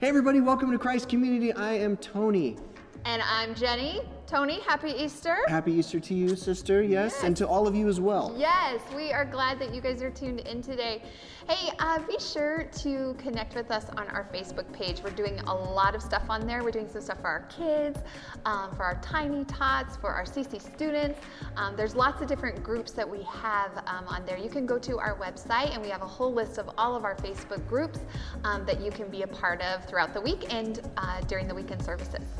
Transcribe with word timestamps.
Hey, 0.00 0.08
everybody, 0.08 0.40
welcome 0.40 0.70
to 0.70 0.78
Christ 0.78 1.10
Community. 1.10 1.52
I 1.52 1.74
am 1.74 1.98
Tony. 1.98 2.56
And 3.10 3.22
I'm 3.22 3.56
Jenny. 3.56 4.02
Tony, 4.28 4.60
happy 4.60 4.92
Easter. 4.92 5.38
Happy 5.48 5.72
Easter 5.72 5.98
to 5.98 6.14
you, 6.14 6.36
sister, 6.36 6.80
yes, 6.80 7.14
Yes. 7.16 7.24
and 7.24 7.36
to 7.38 7.48
all 7.48 7.66
of 7.66 7.74
you 7.74 7.88
as 7.88 7.98
well. 7.98 8.32
Yes, 8.38 8.80
we 8.94 9.10
are 9.10 9.24
glad 9.24 9.58
that 9.58 9.74
you 9.74 9.80
guys 9.80 10.00
are 10.00 10.12
tuned 10.12 10.38
in 10.38 10.62
today. 10.62 11.02
Hey, 11.48 11.72
uh, 11.80 11.98
be 12.06 12.16
sure 12.20 12.68
to 12.82 13.16
connect 13.18 13.56
with 13.56 13.72
us 13.72 13.86
on 13.96 14.06
our 14.10 14.28
Facebook 14.32 14.72
page. 14.72 15.02
We're 15.02 15.10
doing 15.10 15.40
a 15.40 15.52
lot 15.52 15.96
of 15.96 16.02
stuff 16.02 16.22
on 16.30 16.46
there. 16.46 16.62
We're 16.62 16.70
doing 16.70 16.88
some 16.88 17.00
stuff 17.00 17.20
for 17.20 17.26
our 17.26 17.48
kids, 17.48 17.98
um, 18.44 18.70
for 18.76 18.84
our 18.84 19.00
tiny 19.02 19.44
tots, 19.46 19.96
for 19.96 20.10
our 20.10 20.24
CC 20.24 20.60
students. 20.60 21.18
Um, 21.56 21.74
there's 21.74 21.96
lots 21.96 22.22
of 22.22 22.28
different 22.28 22.62
groups 22.62 22.92
that 22.92 23.10
we 23.10 23.24
have 23.24 23.76
um, 23.88 24.06
on 24.06 24.24
there. 24.24 24.38
You 24.38 24.50
can 24.50 24.66
go 24.66 24.78
to 24.78 25.00
our 25.00 25.16
website, 25.16 25.74
and 25.74 25.82
we 25.82 25.88
have 25.88 26.02
a 26.02 26.06
whole 26.06 26.32
list 26.32 26.58
of 26.58 26.70
all 26.78 26.94
of 26.94 27.04
our 27.04 27.16
Facebook 27.16 27.66
groups 27.66 27.98
um, 28.44 28.64
that 28.66 28.80
you 28.80 28.92
can 28.92 29.08
be 29.08 29.22
a 29.22 29.26
part 29.26 29.60
of 29.62 29.84
throughout 29.86 30.14
the 30.14 30.20
week 30.20 30.54
and 30.54 30.88
uh, 30.96 31.20
during 31.22 31.48
the 31.48 31.54
weekend 31.56 31.84
services. 31.84 32.39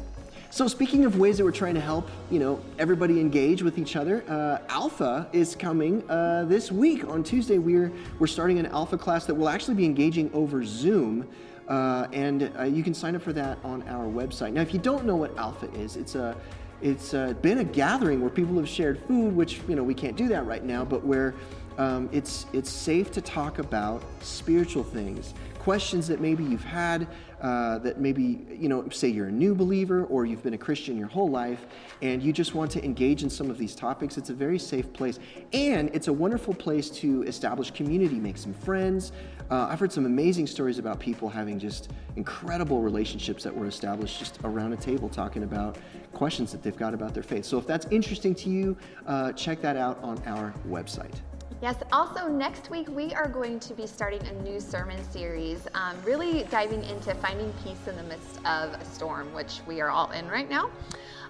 So, 0.53 0.67
speaking 0.67 1.05
of 1.05 1.17
ways 1.17 1.39
that 1.39 1.45
we're 1.45 1.53
trying 1.53 1.75
to 1.75 1.81
help, 1.81 2.09
you 2.29 2.41
know, 2.41 2.61
everybody 2.77 3.21
engage 3.21 3.63
with 3.63 3.79
each 3.79 3.95
other, 3.95 4.25
uh, 4.29 4.59
Alpha 4.69 5.29
is 5.33 5.55
coming 5.55 6.03
uh, 6.11 6.45
this 6.49 6.73
week 6.73 7.09
on 7.09 7.23
Tuesday. 7.23 7.59
We're 7.59 7.93
we're 8.19 8.27
starting 8.27 8.59
an 8.59 8.67
Alpha 8.67 8.99
class 8.99 9.27
that 9.27 9.35
will 9.35 9.49
actually 9.49 9.77
be 9.77 9.85
engaging 9.85 10.29
over 10.35 10.65
Zoom, 10.65 11.29
uh, 11.69 12.09
and 12.13 12.51
uh, 12.59 12.65
you 12.65 12.83
can 12.83 12.95
sign 12.95 13.15
up 13.15 13.23
for 13.23 13.33
that 13.33 13.59
on 13.63 13.85
our 13.85 14.07
website. 14.07 14.53
Now, 14.53 14.61
if 14.61 14.75
you 14.75 14.81
don't 14.81 15.05
know 15.05 15.15
what 15.15 15.39
Alpha 15.39 15.71
is, 15.73 15.95
it's 15.95 16.17
a 16.17 16.37
it's 16.83 17.15
uh, 17.15 17.35
been 17.43 17.59
a 17.59 17.65
gathering 17.65 18.21
where 18.21 18.31
people 18.31 18.57
have 18.57 18.69
shared 18.69 19.01
food, 19.07 19.37
which 19.37 19.61
you 19.69 19.77
know 19.77 19.85
we 19.85 19.95
can't 19.95 20.17
do 20.17 20.27
that 20.29 20.47
right 20.47 20.65
now, 20.65 20.85
but 20.85 21.05
where 21.05 21.33
um, 21.79 22.09
it's 22.11 22.47
it's 22.53 22.71
safe 22.71 23.13
to 23.13 23.21
talk 23.21 23.61
about 23.61 24.03
spiritual 24.21 24.83
things, 24.83 25.33
questions 25.61 26.09
that 26.09 26.21
maybe 26.21 26.43
you've 26.43 26.65
had, 26.65 27.07
uh, 27.41 27.79
that 27.79 28.01
maybe 28.01 28.47
you 28.51 28.69
know, 28.69 28.89
say 28.91 29.09
you're 29.09 29.29
a 29.29 29.33
new 29.33 29.55
believer 29.55 30.05
or 30.05 30.27
you've 30.27 30.43
been 30.43 30.55
a 30.55 30.59
Christian 30.59 30.97
your 30.97 31.09
whole 31.09 31.31
life, 31.31 31.67
and 32.03 32.23
you 32.23 32.33
just 32.33 32.55
want 32.55 32.71
to 32.73 32.85
engage 32.85 33.23
in 33.23 33.31
some 33.31 33.51
of 33.51 33.59
these 33.59 33.75
topics. 33.75 34.19
It's 34.19 34.31
a 34.31 34.35
very 34.35 34.59
safe 34.59 34.93
place, 34.93 35.19
and 35.53 35.91
it's 35.95 36.09
a 36.09 36.13
wonderful 36.13 36.55
place 36.55 36.91
to 36.91 37.23
establish 37.25 37.71
community, 37.71 38.17
make 38.17 38.37
some 38.37 38.55
friends. 38.55 39.13
Uh, 39.51 39.69
I've 39.71 39.81
heard 39.81 39.93
some 39.93 40.07
amazing 40.07 40.47
stories 40.47 40.79
about 40.79 41.01
people 41.01 41.29
having 41.29 41.59
just 41.59 41.91
incredible 42.17 42.83
relationships 42.83 43.43
that 43.45 43.55
were 43.55 43.67
established 43.67 44.19
just 44.19 44.39
around 44.45 44.73
a 44.73 44.77
table 44.77 45.09
talking 45.09 45.43
about 45.43 45.77
questions 46.13 46.53
that 46.53 46.63
they've 46.63 46.77
got 46.77 46.95
about 46.95 47.15
their 47.15 47.23
faith. 47.23 47.45
So 47.45 47.59
if 47.59 47.67
that's 47.67 47.87
interesting 47.91 48.35
to 48.37 48.51
you, 48.51 48.77
uh, 49.07 49.33
check 49.33 49.61
that 49.63 49.77
out 49.77 49.99
on 50.03 50.23
our 50.27 50.53
website. 50.69 51.15
Yes, 51.63 51.77
also 51.93 52.27
next 52.27 52.71
week 52.71 52.89
we 52.89 53.13
are 53.13 53.29
going 53.29 53.61
to 53.61 53.75
be 53.75 53.87
starting 53.87 54.27
a 54.27 54.33
new 54.43 54.61
sermon 54.61 54.99
series, 55.11 55.69
um, 55.75 55.95
really 56.05 56.45
diving 56.45 56.83
into 56.85 57.15
finding 57.17 57.53
peace 57.63 57.87
in 57.87 57.97
the 57.97 58.03
midst 58.03 58.39
of 58.47 58.73
a 58.73 58.85
storm, 58.87 59.35
which 59.35 59.61
we 59.67 59.83
are 59.83 59.91
all 59.91 60.11
in 60.13 60.27
right 60.29 60.49
now. 60.49 60.71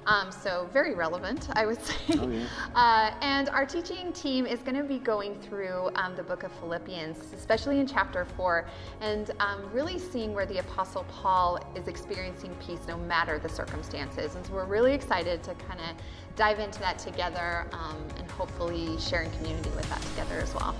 Um, 0.06 0.32
so, 0.32 0.68
very 0.72 0.94
relevant, 0.94 1.48
I 1.52 1.66
would 1.66 1.82
say. 1.84 1.94
Oh, 2.12 2.28
yeah. 2.30 2.46
uh, 2.74 3.14
and 3.20 3.48
our 3.50 3.66
teaching 3.66 4.12
team 4.12 4.46
is 4.46 4.60
going 4.60 4.76
to 4.76 4.84
be 4.84 4.98
going 4.98 5.34
through 5.40 5.90
um, 5.96 6.16
the 6.16 6.22
book 6.22 6.42
of 6.42 6.52
Philippians, 6.52 7.32
especially 7.34 7.80
in 7.80 7.86
chapter 7.86 8.24
4, 8.36 8.66
and 9.00 9.32
um, 9.40 9.68
really 9.72 9.98
seeing 9.98 10.32
where 10.32 10.46
the 10.46 10.58
Apostle 10.58 11.04
Paul 11.10 11.58
is 11.74 11.86
experiencing 11.86 12.54
peace 12.64 12.80
no 12.88 12.96
matter 12.96 13.38
the 13.38 13.48
circumstances. 13.48 14.36
And 14.36 14.46
so, 14.46 14.54
we're 14.54 14.64
really 14.64 14.92
excited 14.94 15.42
to 15.42 15.54
kind 15.54 15.80
of 15.80 15.96
dive 16.36 16.58
into 16.58 16.78
that 16.80 16.98
together 16.98 17.66
um, 17.72 17.96
and 18.18 18.30
hopefully 18.30 18.98
sharing 18.98 19.30
community 19.32 19.70
with 19.70 19.88
that 19.90 20.02
together 20.02 20.40
as 20.40 20.54
well. 20.54 20.74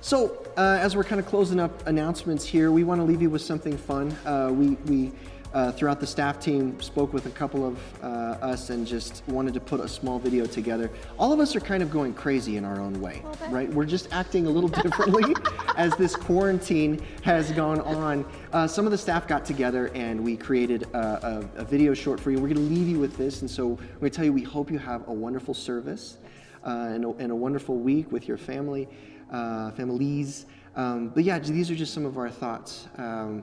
So, 0.00 0.44
uh, 0.56 0.78
as 0.80 0.96
we're 0.96 1.04
kind 1.04 1.20
of 1.20 1.26
closing 1.26 1.60
up 1.60 1.86
announcements 1.86 2.44
here, 2.44 2.72
we 2.72 2.82
want 2.82 3.00
to 3.00 3.04
leave 3.04 3.22
you 3.22 3.30
with 3.30 3.42
something 3.42 3.76
fun. 3.76 4.10
Uh, 4.26 4.50
we, 4.52 4.70
we 4.86 5.12
uh, 5.54 5.72
throughout 5.72 6.00
the 6.00 6.06
staff 6.06 6.40
team, 6.40 6.80
spoke 6.80 7.12
with 7.12 7.26
a 7.26 7.30
couple 7.30 7.66
of 7.66 7.78
uh, 8.02 8.06
us 8.42 8.70
and 8.70 8.86
just 8.86 9.22
wanted 9.26 9.54
to 9.54 9.60
put 9.60 9.80
a 9.80 9.88
small 9.88 10.18
video 10.18 10.46
together. 10.46 10.90
All 11.18 11.32
of 11.32 11.40
us 11.40 11.54
are 11.54 11.60
kind 11.60 11.82
of 11.82 11.90
going 11.90 12.14
crazy 12.14 12.56
in 12.56 12.64
our 12.64 12.80
own 12.80 13.00
way, 13.00 13.22
right? 13.50 13.68
We're 13.72 13.84
just 13.84 14.08
acting 14.12 14.46
a 14.46 14.50
little 14.50 14.68
differently 14.82 15.34
as 15.76 15.94
this 15.96 16.16
quarantine 16.16 17.02
has 17.22 17.52
gone 17.52 17.80
on. 17.80 18.24
Uh, 18.52 18.66
some 18.66 18.86
of 18.86 18.92
the 18.92 18.98
staff 18.98 19.26
got 19.28 19.44
together 19.44 19.90
and 19.94 20.22
we 20.22 20.36
created 20.36 20.84
a, 20.94 21.42
a, 21.56 21.60
a 21.62 21.64
video 21.64 21.94
short 21.94 22.20
for 22.20 22.30
you. 22.30 22.38
We're 22.38 22.54
going 22.54 22.68
to 22.68 22.74
leave 22.74 22.88
you 22.88 22.98
with 22.98 23.16
this, 23.16 23.42
and 23.42 23.50
so 23.50 23.68
we're 23.68 23.76
going 23.76 24.10
to 24.10 24.16
tell 24.16 24.24
you 24.24 24.32
we 24.32 24.42
hope 24.42 24.70
you 24.70 24.78
have 24.78 25.06
a 25.08 25.12
wonderful 25.12 25.54
service 25.54 26.18
uh, 26.64 26.90
and, 26.92 27.04
a, 27.04 27.10
and 27.14 27.32
a 27.32 27.36
wonderful 27.36 27.78
week 27.78 28.10
with 28.10 28.28
your 28.28 28.38
family, 28.38 28.88
uh, 29.30 29.70
families. 29.72 30.46
Um, 30.76 31.08
but 31.08 31.24
yeah, 31.24 31.38
these 31.38 31.70
are 31.70 31.74
just 31.74 31.92
some 31.92 32.06
of 32.06 32.16
our 32.16 32.30
thoughts. 32.30 32.88
Um, 32.96 33.42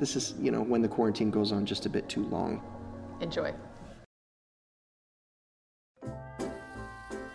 this 0.00 0.16
is, 0.16 0.34
you 0.38 0.50
know, 0.50 0.62
when 0.62 0.82
the 0.82 0.88
quarantine 0.88 1.30
goes 1.30 1.52
on 1.52 1.66
just 1.66 1.86
a 1.86 1.88
bit 1.88 2.08
too 2.08 2.24
long. 2.26 2.62
Enjoy. 3.20 3.54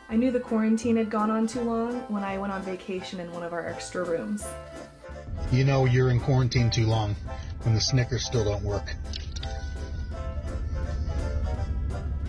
I 0.10 0.16
knew 0.16 0.32
the 0.32 0.40
quarantine 0.40 0.96
had 0.98 1.10
gone 1.10 1.32
on 1.32 1.48
too 1.48 1.62
long 1.62 2.02
when 2.02 2.24
I 2.24 2.38
went 2.38 2.54
on 2.54 2.62
vacation 2.62 3.20
in 3.20 3.32
one 3.34 3.44
of 3.44 3.52
our 3.52 3.66
extra 3.66 4.04
rooms. 4.04 4.46
You 5.52 5.64
know 5.64 5.86
you're 5.86 6.12
in 6.12 6.20
quarantine 6.20 6.70
too 6.70 6.86
long 6.86 7.16
when 7.64 7.74
the 7.74 7.82
Snickers 7.82 8.24
still 8.26 8.44
don't 8.44 8.64
work. 8.64 8.96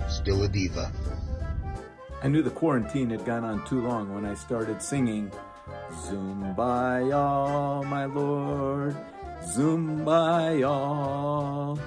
Still 0.09 0.45
a 0.45 0.49
diva. 0.49 0.91
I 2.23 2.29
knew 2.29 2.43
the 2.43 2.51
quarantine 2.51 3.11
had 3.11 3.25
gone 3.27 3.45
on 3.45 3.67
too 3.67 3.83
long 3.83 4.15
when 4.15 4.25
I 4.25 4.35
started 4.35 4.81
singing 4.81 5.31
Zoom 6.07 6.55
by 6.55 7.11
all, 7.11 7.85
my 7.85 8.07
lord, 8.07 8.97
Zoom 9.47 10.05
by 10.05 10.63
all. 10.63 11.79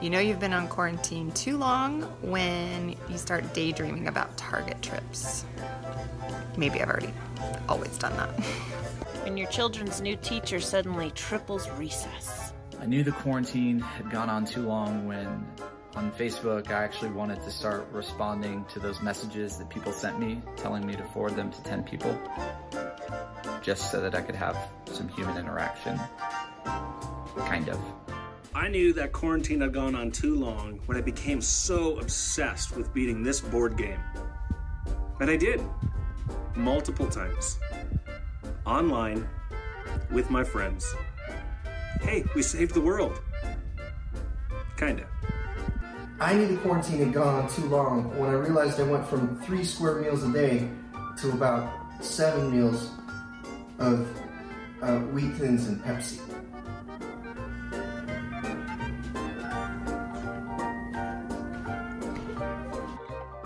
You 0.00 0.10
know 0.10 0.18
you've 0.20 0.40
been 0.40 0.52
on 0.52 0.68
quarantine 0.68 1.32
too 1.32 1.56
long 1.56 2.02
when 2.20 2.94
you 3.08 3.16
start 3.16 3.54
daydreaming 3.54 4.06
about 4.06 4.36
Target 4.36 4.82
trips. 4.82 5.44
Maybe 6.56 6.82
I've 6.82 6.88
already 6.88 7.12
always 7.68 7.96
done 7.98 8.16
that. 8.16 8.30
When 9.24 9.38
your 9.38 9.48
children's 9.48 10.02
new 10.02 10.16
teacher 10.16 10.60
suddenly 10.60 11.10
triples 11.12 11.66
recess. 11.78 12.52
I 12.78 12.84
knew 12.84 13.02
the 13.02 13.12
quarantine 13.12 13.80
had 13.80 14.10
gone 14.10 14.28
on 14.28 14.44
too 14.44 14.60
long 14.60 15.06
when 15.06 15.46
on 15.96 16.12
Facebook 16.12 16.70
I 16.70 16.84
actually 16.84 17.10
wanted 17.12 17.42
to 17.42 17.50
start 17.50 17.88
responding 17.90 18.66
to 18.74 18.80
those 18.80 19.00
messages 19.00 19.56
that 19.56 19.70
people 19.70 19.92
sent 19.92 20.20
me 20.20 20.42
telling 20.56 20.86
me 20.86 20.94
to 20.96 21.04
forward 21.04 21.36
them 21.36 21.50
to 21.50 21.62
10 21.62 21.84
people 21.84 22.14
just 23.62 23.90
so 23.90 24.02
that 24.02 24.14
I 24.14 24.20
could 24.20 24.34
have 24.34 24.58
some 24.92 25.08
human 25.08 25.38
interaction. 25.38 25.98
Kind 26.64 27.68
of. 27.68 27.78
I 28.54 28.68
knew 28.68 28.92
that 28.92 29.12
quarantine 29.12 29.60
had 29.60 29.72
gone 29.72 29.94
on 29.94 30.10
too 30.10 30.36
long 30.36 30.80
when 30.86 30.96
I 30.96 31.00
became 31.00 31.40
so 31.40 31.98
obsessed 31.98 32.76
with 32.76 32.94
beating 32.94 33.22
this 33.22 33.40
board 33.40 33.76
game. 33.76 33.98
And 35.20 35.30
I 35.30 35.36
did. 35.36 35.60
Multiple 36.54 37.08
times. 37.08 37.58
Online. 38.64 39.28
With 40.10 40.30
my 40.30 40.44
friends. 40.44 40.94
Hey, 42.00 42.24
we 42.34 42.42
saved 42.42 42.74
the 42.74 42.80
world. 42.80 43.20
Kinda. 44.76 45.06
I 46.20 46.34
knew 46.34 46.46
the 46.46 46.56
quarantine 46.58 46.98
had 46.98 47.12
gone 47.12 47.42
on 47.42 47.48
too 47.50 47.66
long 47.66 48.16
when 48.18 48.30
I 48.30 48.34
realized 48.34 48.80
I 48.80 48.84
went 48.84 49.06
from 49.06 49.40
three 49.42 49.64
square 49.64 49.96
meals 49.96 50.22
a 50.22 50.32
day 50.32 50.68
to 51.18 51.30
about 51.30 51.72
seven 52.00 52.52
meals 52.52 52.88
of 53.78 54.08
uh, 54.80 54.98
wheat 54.98 55.32
thins 55.34 55.66
and 55.66 55.82
Pepsi. 55.82 56.20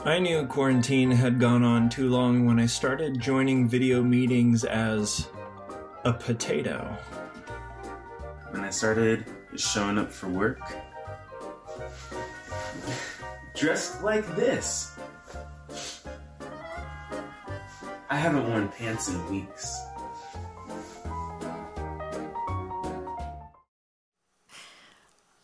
I 0.09 0.19
knew 0.19 0.47
quarantine 0.47 1.11
had 1.11 1.39
gone 1.39 1.63
on 1.63 1.91
too 1.91 2.09
long 2.09 2.47
when 2.47 2.59
I 2.59 2.65
started 2.65 3.21
joining 3.21 3.69
video 3.69 4.03
meetings 4.03 4.65
as 4.65 5.29
a 6.03 6.15
potato. 6.15 6.97
When 8.51 8.65
I 8.65 8.71
started 8.71 9.27
showing 9.57 9.99
up 9.99 10.11
for 10.11 10.29
work, 10.29 10.61
dressed 13.55 14.03
like 14.03 14.25
this. 14.35 14.97
I 18.09 18.17
haven't 18.17 18.49
worn 18.49 18.69
pants 18.69 19.11
in 19.11 19.31
weeks. 19.31 19.79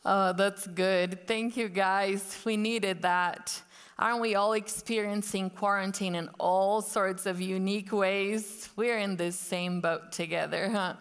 Oh, 0.07 0.33
that's 0.33 0.67
good. 0.67 1.29
Thank 1.29 1.59
you, 1.59 1.69
guys. 1.69 2.41
We 2.47 2.57
needed 2.57 3.03
that. 3.03 3.61
Aren't 3.97 4.21
we 4.21 4.35
all 4.35 4.55
experiencing 4.55 5.51
quarantine 5.51 6.17
in 6.17 6.29
all 6.41 6.83
sorts 6.83 7.27
of 7.27 7.41
unique 7.41 7.93
ways? 7.93 8.69
We're 8.75 8.99
in 8.99 9.15
this 9.15 9.37
same 9.37 9.81
boat 9.81 10.11
together, 10.11 10.69
huh? 10.69 10.95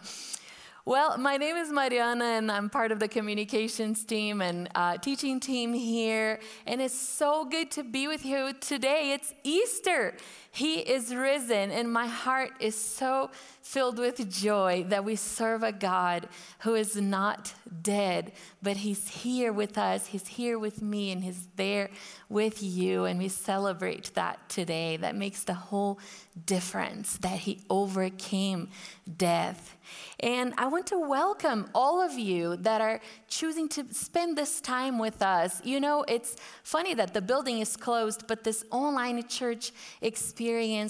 Well, 0.85 1.17
my 1.17 1.37
name 1.37 1.55
is 1.55 1.71
Mariana, 1.71 2.25
and 2.25 2.51
I'm 2.51 2.69
part 2.69 2.91
of 2.91 2.99
the 2.99 3.07
communications 3.07 4.03
team 4.03 4.41
and 4.41 4.69
uh, 4.75 4.97
teaching 4.97 5.39
team 5.39 5.73
here. 5.73 6.39
And 6.67 6.81
it's 6.81 6.93
so 6.93 7.45
good 7.45 7.71
to 7.71 7.83
be 7.83 8.07
with 8.07 8.25
you 8.25 8.53
today. 8.59 9.13
It's 9.13 9.33
Easter. 9.43 10.15
He 10.55 10.81
is 10.81 11.15
risen, 11.15 11.71
and 11.71 11.91
my 11.91 12.05
heart 12.05 12.51
is 12.59 12.75
so 12.75 13.31
filled 13.63 13.97
with 13.97 14.29
joy 14.29 14.85
that 14.89 15.03
we 15.03 15.15
serve 15.15 15.63
a 15.63 15.71
God 15.71 16.27
who 16.59 16.75
is 16.75 16.95
not 16.95 17.55
dead, 17.81 18.33
but 18.61 18.77
He's 18.77 19.09
here 19.09 19.51
with 19.51 19.79
us. 19.79 20.05
He's 20.05 20.27
here 20.27 20.59
with 20.59 20.79
me, 20.79 21.11
and 21.11 21.23
He's 21.23 21.47
there 21.55 21.89
with 22.29 22.61
you. 22.61 23.05
And 23.05 23.17
we 23.17 23.29
celebrate 23.29 24.13
that 24.13 24.47
today. 24.47 24.95
That 24.97 25.15
makes 25.15 25.43
the 25.43 25.55
whole 25.55 25.97
difference 26.45 27.17
that 27.17 27.39
He 27.39 27.61
overcame 27.67 28.69
death. 29.17 29.75
And 30.19 30.53
I 30.59 30.67
want 30.67 30.85
to 30.87 30.99
welcome 30.99 31.67
all 31.73 31.99
of 31.99 32.13
you 32.13 32.57
that 32.57 32.79
are 32.79 33.01
choosing 33.27 33.67
to 33.69 33.91
spend 33.91 34.37
this 34.37 34.61
time 34.61 34.99
with 34.99 35.23
us. 35.23 35.61
You 35.65 35.79
know, 35.79 36.05
it's 36.07 36.35
funny 36.61 36.93
that 36.93 37.15
the 37.15 37.21
building 37.21 37.57
is 37.57 37.75
closed, 37.75 38.27
but 38.27 38.43
this 38.43 38.63
online 38.69 39.27
church 39.27 39.71
experience 39.99 40.42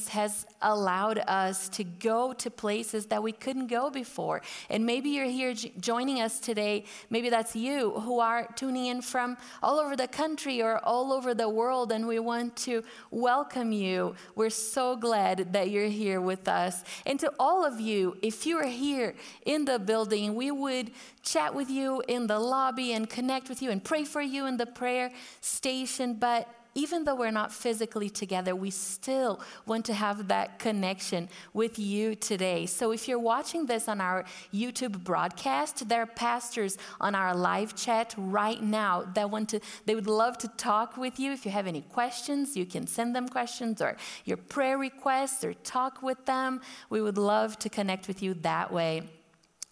has 0.09 0.45
allowed 0.61 1.19
us 1.19 1.69
to 1.69 1.83
go 1.83 2.33
to 2.33 2.49
places 2.49 3.07
that 3.07 3.21
we 3.21 3.31
couldn't 3.31 3.67
go 3.67 3.89
before. 3.89 4.41
And 4.69 4.85
maybe 4.85 5.09
you're 5.09 5.25
here 5.25 5.53
joining 5.79 6.21
us 6.21 6.39
today. 6.39 6.85
Maybe 7.09 7.29
that's 7.29 7.55
you 7.55 7.91
who 7.91 8.19
are 8.19 8.47
tuning 8.55 8.87
in 8.87 9.01
from 9.01 9.37
all 9.61 9.79
over 9.79 9.95
the 9.95 10.07
country 10.07 10.61
or 10.61 10.79
all 10.79 11.11
over 11.11 11.33
the 11.33 11.49
world, 11.49 11.91
and 11.91 12.07
we 12.07 12.19
want 12.19 12.55
to 12.57 12.83
welcome 13.11 13.71
you. 13.71 14.15
We're 14.35 14.49
so 14.49 14.95
glad 14.95 15.53
that 15.53 15.69
you're 15.69 15.87
here 15.87 16.21
with 16.21 16.47
us. 16.47 16.83
And 17.05 17.19
to 17.19 17.31
all 17.39 17.65
of 17.65 17.79
you, 17.79 18.17
if 18.21 18.45
you 18.45 18.57
are 18.57 18.67
here 18.67 19.15
in 19.45 19.65
the 19.65 19.79
building, 19.79 20.35
we 20.35 20.51
would 20.51 20.91
chat 21.23 21.53
with 21.53 21.69
you 21.69 22.01
in 22.07 22.27
the 22.27 22.39
lobby 22.39 22.93
and 22.93 23.09
connect 23.09 23.49
with 23.49 23.61
you 23.61 23.71
and 23.71 23.83
pray 23.83 24.03
for 24.03 24.21
you 24.21 24.45
in 24.45 24.57
the 24.57 24.65
prayer 24.65 25.11
station. 25.41 26.15
But 26.15 26.47
even 26.75 27.03
though 27.03 27.15
we're 27.15 27.31
not 27.31 27.51
physically 27.51 28.09
together, 28.09 28.55
we 28.55 28.69
still 28.69 29.41
want 29.65 29.85
to 29.85 29.93
have 29.93 30.27
that 30.27 30.59
connection 30.59 31.29
with 31.53 31.77
you 31.77 32.15
today. 32.15 32.65
So 32.65 32.91
if 32.91 33.07
you're 33.07 33.19
watching 33.19 33.65
this 33.65 33.87
on 33.87 34.01
our 34.01 34.25
YouTube 34.53 35.03
broadcast, 35.03 35.87
there 35.87 36.01
are 36.01 36.07
pastors 36.07 36.77
on 36.99 37.15
our 37.15 37.35
live 37.35 37.75
chat 37.75 38.13
right 38.17 38.61
now 38.61 39.03
that 39.13 39.29
want 39.29 39.49
to, 39.49 39.59
they 39.85 39.95
would 39.95 40.07
love 40.07 40.37
to 40.39 40.47
talk 40.49 40.97
with 40.97 41.19
you. 41.19 41.31
If 41.31 41.45
you 41.45 41.51
have 41.51 41.67
any 41.67 41.81
questions, 41.81 42.57
you 42.57 42.65
can 42.65 42.87
send 42.87 43.15
them 43.15 43.27
questions 43.27 43.81
or 43.81 43.97
your 44.25 44.37
prayer 44.37 44.77
requests 44.77 45.43
or 45.43 45.53
talk 45.53 46.01
with 46.01 46.25
them. 46.25 46.61
We 46.89 47.01
would 47.01 47.17
love 47.17 47.59
to 47.59 47.69
connect 47.69 48.07
with 48.07 48.23
you 48.23 48.33
that 48.35 48.71
way. 48.71 49.03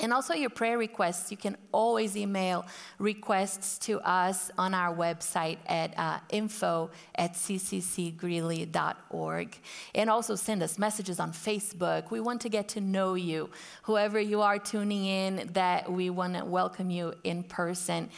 And 0.01 0.11
also 0.11 0.33
your 0.33 0.49
prayer 0.49 0.77
requests, 0.79 1.29
you 1.29 1.37
can 1.37 1.55
always 1.71 2.17
email 2.17 2.65
requests 2.97 3.77
to 3.85 4.01
us 4.01 4.49
on 4.57 4.73
our 4.73 4.95
website 4.95 5.59
at 5.67 5.93
uh, 5.97 6.17
info 6.31 6.89
at 7.15 7.35
cccgreeley.org. 7.35 9.57
And 9.93 10.09
also 10.09 10.35
send 10.35 10.63
us 10.63 10.79
messages 10.79 11.19
on 11.19 11.31
Facebook. 11.31 12.09
We 12.09 12.19
want 12.19 12.41
to 12.41 12.49
get 12.49 12.67
to 12.69 12.81
know 12.81 13.13
you. 13.13 13.51
Whoever 13.83 14.19
you 14.19 14.41
are 14.41 14.57
tuning 14.57 15.05
in, 15.05 15.51
that 15.53 15.91
we 15.91 16.09
want 16.09 16.33
to 16.35 16.43
welcome 16.45 16.89
you 16.89 17.13
in 17.23 17.43
person. 17.43 18.09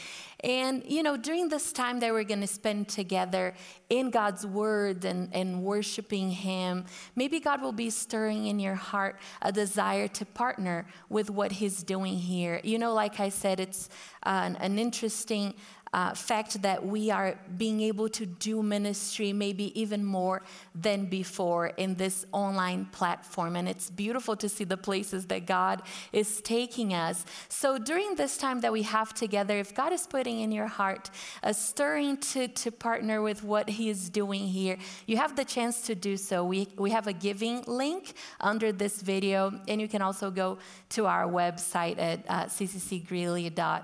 And, 0.44 0.84
you 0.86 1.04
know, 1.04 1.16
during 1.16 1.48
this 1.48 1.72
time 1.72 2.02
that 2.02 2.12
we're 2.12 2.26
going 2.26 2.42
to 2.42 2.48
spend 2.48 2.90
together 2.90 3.54
in 3.90 4.10
God's 4.10 4.46
Word 4.46 5.06
and, 5.06 5.34
and 5.34 5.64
worshiping 5.64 6.32
Him, 6.32 6.86
maybe 7.16 7.40
God 7.40 7.62
will 7.62 7.72
be 7.72 7.90
stirring 7.90 8.48
in 8.48 8.60
your 8.60 8.76
heart 8.76 9.20
a 9.42 9.52
desire 9.52 10.10
to 10.10 10.26
partner 10.26 10.86
with 11.08 11.30
what 11.30 11.54
He's 11.54 11.82
doing 11.82 12.16
here. 12.16 12.60
You 12.64 12.78
know, 12.78 12.94
like 12.94 13.22
I 13.22 13.30
said, 13.30 13.62
it's 13.62 13.88
uh, 14.26 14.42
an, 14.44 14.56
an 14.58 14.80
interesting 14.80 15.54
uh, 15.94 16.14
fact 16.14 16.62
that 16.64 16.86
we 16.86 17.12
are 17.12 17.38
being 17.58 17.82
able 17.82 18.10
to 18.10 18.26
do 18.26 18.64
ministry 18.64 19.32
maybe 19.32 19.80
even 19.80 20.04
more 20.04 20.42
than 20.74 21.06
before 21.06 21.68
in 21.78 21.96
this 21.96 22.26
online 22.32 22.86
platform. 22.86 23.56
And 23.56 23.70
it's 23.70 23.90
beautiful 23.90 24.36
to 24.38 24.50
see 24.50 24.64
the 24.64 24.78
places 24.78 25.28
that 25.28 25.46
God 25.46 25.84
is 26.12 26.42
taking 26.42 26.94
us. 26.94 27.26
So 27.48 27.78
during 27.78 28.16
this 28.16 28.38
time 28.38 28.62
that 28.62 28.74
we 28.74 28.82
have 28.82 29.14
together, 29.14 29.60
if 29.60 29.76
God 29.76 29.94
is 29.94 30.08
putting 30.08 30.40
in 30.40 30.52
your 30.52 30.68
heart 30.68 31.12
a 31.44 31.54
stirring 31.54 32.18
to, 32.18 32.48
to 32.48 32.72
partner 32.72 33.22
with 33.22 33.44
what 33.44 33.70
He 33.70 33.90
is 33.90 34.10
doing 34.10 34.48
here, 34.48 34.78
you 35.06 35.18
have 35.18 35.36
the 35.36 35.46
chance 35.46 35.82
to 35.84 35.96
do 35.96 36.18
so. 36.18 36.44
We, 36.44 36.68
we 36.78 36.90
have 36.90 37.08
a 37.08 37.14
giving 37.14 37.64
link 37.68 38.14
under 38.40 38.72
this 38.72 39.02
video, 39.02 39.60
and 39.68 39.80
you 39.80 39.88
can 39.88 40.02
also 40.02 40.32
go 40.32 40.58
to 40.90 41.06
our 41.06 41.26
website 41.26 42.00
at 42.00 42.26
uh, 42.28 42.46
cccgreeley.org 42.46 43.84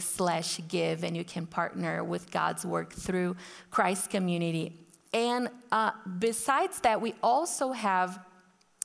slash 0.00 0.60
give, 0.68 1.04
and 1.04 1.16
you 1.16 1.24
can 1.24 1.46
partner 1.46 2.02
with 2.02 2.30
God's 2.30 2.64
work 2.64 2.92
through 2.92 3.36
Christ 3.70 4.10
Community. 4.10 4.78
And 5.12 5.48
uh, 5.72 5.92
besides 6.18 6.80
that, 6.80 7.00
we 7.00 7.14
also 7.22 7.72
have 7.72 8.18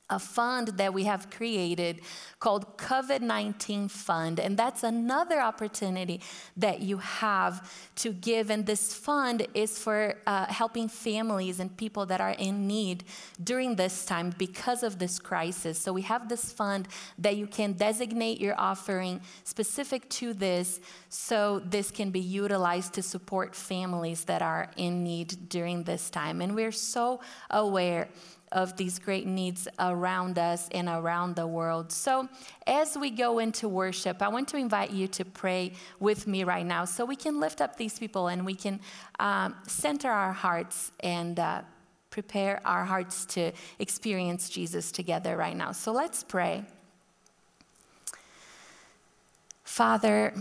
a 0.09 0.19
fund 0.19 0.67
that 0.77 0.93
we 0.93 1.05
have 1.05 1.29
created 1.29 2.01
called 2.39 2.77
COVID 2.77 3.21
19 3.21 3.87
Fund. 3.87 4.39
And 4.39 4.57
that's 4.57 4.83
another 4.83 5.39
opportunity 5.39 6.21
that 6.57 6.81
you 6.81 6.97
have 6.97 7.71
to 7.95 8.11
give. 8.11 8.49
And 8.49 8.65
this 8.65 8.93
fund 8.93 9.47
is 9.53 9.79
for 9.79 10.15
uh, 10.27 10.45
helping 10.47 10.89
families 10.89 11.59
and 11.59 11.75
people 11.77 12.05
that 12.07 12.19
are 12.19 12.35
in 12.37 12.67
need 12.67 13.05
during 13.41 13.75
this 13.75 14.05
time 14.05 14.33
because 14.37 14.83
of 14.83 14.99
this 14.99 15.19
crisis. 15.19 15.79
So 15.79 15.93
we 15.93 16.01
have 16.03 16.27
this 16.27 16.51
fund 16.51 16.89
that 17.17 17.37
you 17.37 17.47
can 17.47 17.73
designate 17.73 18.41
your 18.41 18.59
offering 18.59 19.21
specific 19.45 20.09
to 20.09 20.33
this 20.33 20.81
so 21.07 21.59
this 21.59 21.91
can 21.91 22.11
be 22.11 22.19
utilized 22.19 22.93
to 22.95 23.01
support 23.01 23.55
families 23.55 24.25
that 24.25 24.41
are 24.41 24.69
in 24.75 25.03
need 25.03 25.49
during 25.49 25.83
this 25.83 26.09
time. 26.09 26.41
And 26.41 26.55
we're 26.55 26.71
so 26.73 27.21
aware 27.49 28.09
of 28.53 28.77
these 28.77 28.99
great 28.99 29.25
needs 29.25 29.67
around 29.79 30.37
us 30.39 30.69
and 30.71 30.87
around 30.87 31.35
the 31.35 31.45
world. 31.45 31.91
So, 31.91 32.29
as 32.65 32.95
we 32.97 33.09
go 33.09 33.39
into 33.39 33.67
worship, 33.67 34.21
I 34.21 34.29
want 34.29 34.47
to 34.49 34.57
invite 34.57 34.91
you 34.91 35.07
to 35.09 35.25
pray 35.25 35.73
with 35.99 36.27
me 36.27 36.43
right 36.43 36.65
now 36.65 36.85
so 36.85 37.03
we 37.03 37.15
can 37.15 37.39
lift 37.39 37.59
up 37.59 37.75
these 37.75 37.99
people 37.99 38.27
and 38.27 38.45
we 38.45 38.53
can 38.53 38.79
um, 39.19 39.55
center 39.67 40.09
our 40.09 40.31
hearts 40.31 40.91
and 41.01 41.39
uh, 41.39 41.63
prepare 42.11 42.61
our 42.63 42.85
hearts 42.85 43.25
to 43.25 43.51
experience 43.79 44.49
Jesus 44.49 44.91
together 44.91 45.35
right 45.35 45.57
now. 45.57 45.71
So, 45.71 45.91
let's 45.91 46.23
pray. 46.23 46.63
Father, 49.63 50.33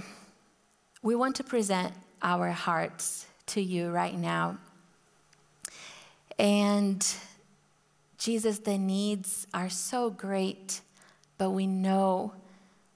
we 1.03 1.15
want 1.15 1.37
to 1.37 1.45
present 1.45 1.95
our 2.23 2.51
hearts 2.51 3.27
to 3.47 3.63
you 3.63 3.91
right 3.91 4.17
now. 4.17 4.59
And 6.39 7.05
Jesus, 8.23 8.61
the 8.61 8.79
needs 8.79 9.49
are 9.53 9.69
so 9.69 10.09
great, 10.09 10.81
but 11.39 11.51
we 11.51 11.67
know 11.67 12.35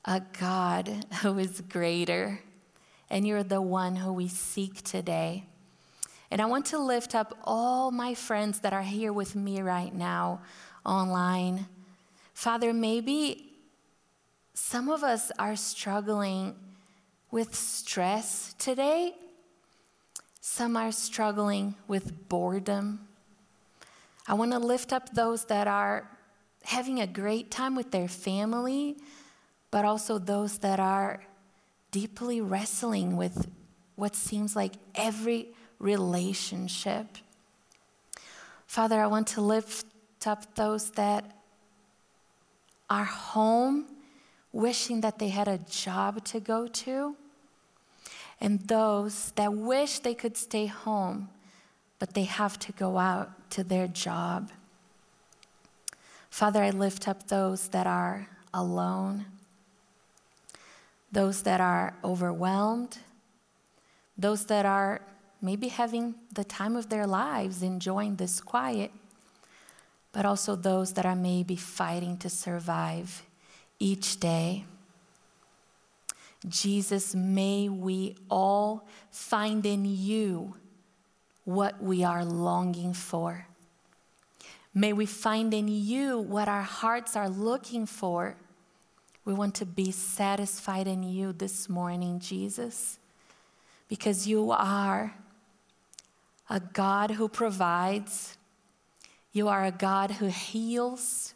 a 0.04 0.22
God 0.38 1.04
who 1.20 1.36
is 1.40 1.62
greater, 1.62 2.38
and 3.10 3.26
you're 3.26 3.42
the 3.42 3.60
one 3.60 3.96
who 3.96 4.12
we 4.12 4.28
seek 4.28 4.84
today. 4.84 5.44
And 6.30 6.40
I 6.40 6.46
want 6.46 6.66
to 6.66 6.78
lift 6.78 7.16
up 7.16 7.36
all 7.42 7.90
my 7.90 8.14
friends 8.14 8.60
that 8.60 8.72
are 8.72 8.84
here 8.84 9.12
with 9.12 9.34
me 9.34 9.62
right 9.62 9.92
now 9.92 10.42
online. 10.84 11.66
Father, 12.32 12.72
maybe 12.72 13.52
some 14.54 14.88
of 14.88 15.02
us 15.02 15.32
are 15.40 15.56
struggling 15.56 16.54
with 17.32 17.52
stress 17.52 18.54
today. 18.60 19.16
Some 20.40 20.76
are 20.76 20.92
struggling 20.92 21.74
with 21.88 22.28
boredom. 22.28 23.05
I 24.28 24.34
want 24.34 24.52
to 24.52 24.58
lift 24.58 24.92
up 24.92 25.14
those 25.14 25.44
that 25.46 25.68
are 25.68 26.08
having 26.64 27.00
a 27.00 27.06
great 27.06 27.50
time 27.50 27.76
with 27.76 27.92
their 27.92 28.08
family, 28.08 28.96
but 29.70 29.84
also 29.84 30.18
those 30.18 30.58
that 30.58 30.80
are 30.80 31.22
deeply 31.92 32.40
wrestling 32.40 33.16
with 33.16 33.48
what 33.94 34.16
seems 34.16 34.56
like 34.56 34.72
every 34.94 35.48
relationship. 35.78 37.06
Father, 38.66 39.00
I 39.00 39.06
want 39.06 39.28
to 39.28 39.40
lift 39.40 39.86
up 40.26 40.54
those 40.56 40.90
that 40.92 41.24
are 42.90 43.04
home 43.04 43.86
wishing 44.52 45.02
that 45.02 45.18
they 45.18 45.28
had 45.28 45.46
a 45.46 45.58
job 45.58 46.24
to 46.24 46.40
go 46.40 46.66
to, 46.66 47.14
and 48.40 48.60
those 48.60 49.32
that 49.36 49.52
wish 49.52 50.00
they 50.00 50.14
could 50.14 50.36
stay 50.36 50.66
home 50.66 51.28
but 51.98 52.14
they 52.14 52.24
have 52.24 52.58
to 52.60 52.72
go 52.72 52.98
out 52.98 53.50
to 53.50 53.64
their 53.64 53.86
job. 53.86 54.50
Father, 56.30 56.62
I 56.62 56.70
lift 56.70 57.08
up 57.08 57.28
those 57.28 57.68
that 57.68 57.86
are 57.86 58.28
alone, 58.52 59.26
those 61.10 61.42
that 61.42 61.60
are 61.60 61.94
overwhelmed, 62.04 62.98
those 64.18 64.46
that 64.46 64.66
are 64.66 65.00
maybe 65.40 65.68
having 65.68 66.14
the 66.34 66.44
time 66.44 66.76
of 66.76 66.88
their 66.88 67.06
lives 67.06 67.62
enjoying 67.62 68.16
this 68.16 68.40
quiet, 68.40 68.90
but 70.12 70.24
also 70.24 70.56
those 70.56 70.94
that 70.94 71.06
are 71.06 71.16
maybe 71.16 71.56
fighting 71.56 72.16
to 72.18 72.28
survive 72.28 73.22
each 73.78 74.18
day. 74.18 74.64
Jesus, 76.48 77.14
may 77.14 77.68
we 77.68 78.16
all 78.30 78.86
find 79.10 79.64
in 79.66 79.84
you 79.84 80.54
what 81.46 81.80
we 81.80 82.02
are 82.02 82.24
longing 82.24 82.92
for. 82.92 83.46
May 84.74 84.92
we 84.92 85.06
find 85.06 85.54
in 85.54 85.68
you 85.68 86.18
what 86.18 86.48
our 86.48 86.62
hearts 86.62 87.16
are 87.16 87.30
looking 87.30 87.86
for. 87.86 88.36
We 89.24 89.32
want 89.32 89.54
to 89.54 89.64
be 89.64 89.92
satisfied 89.92 90.88
in 90.88 91.04
you 91.04 91.32
this 91.32 91.68
morning, 91.68 92.18
Jesus, 92.18 92.98
because 93.88 94.26
you 94.26 94.50
are 94.50 95.14
a 96.50 96.60
God 96.60 97.12
who 97.12 97.28
provides, 97.28 98.36
you 99.32 99.46
are 99.46 99.64
a 99.64 99.70
God 99.70 100.10
who 100.10 100.26
heals, 100.26 101.32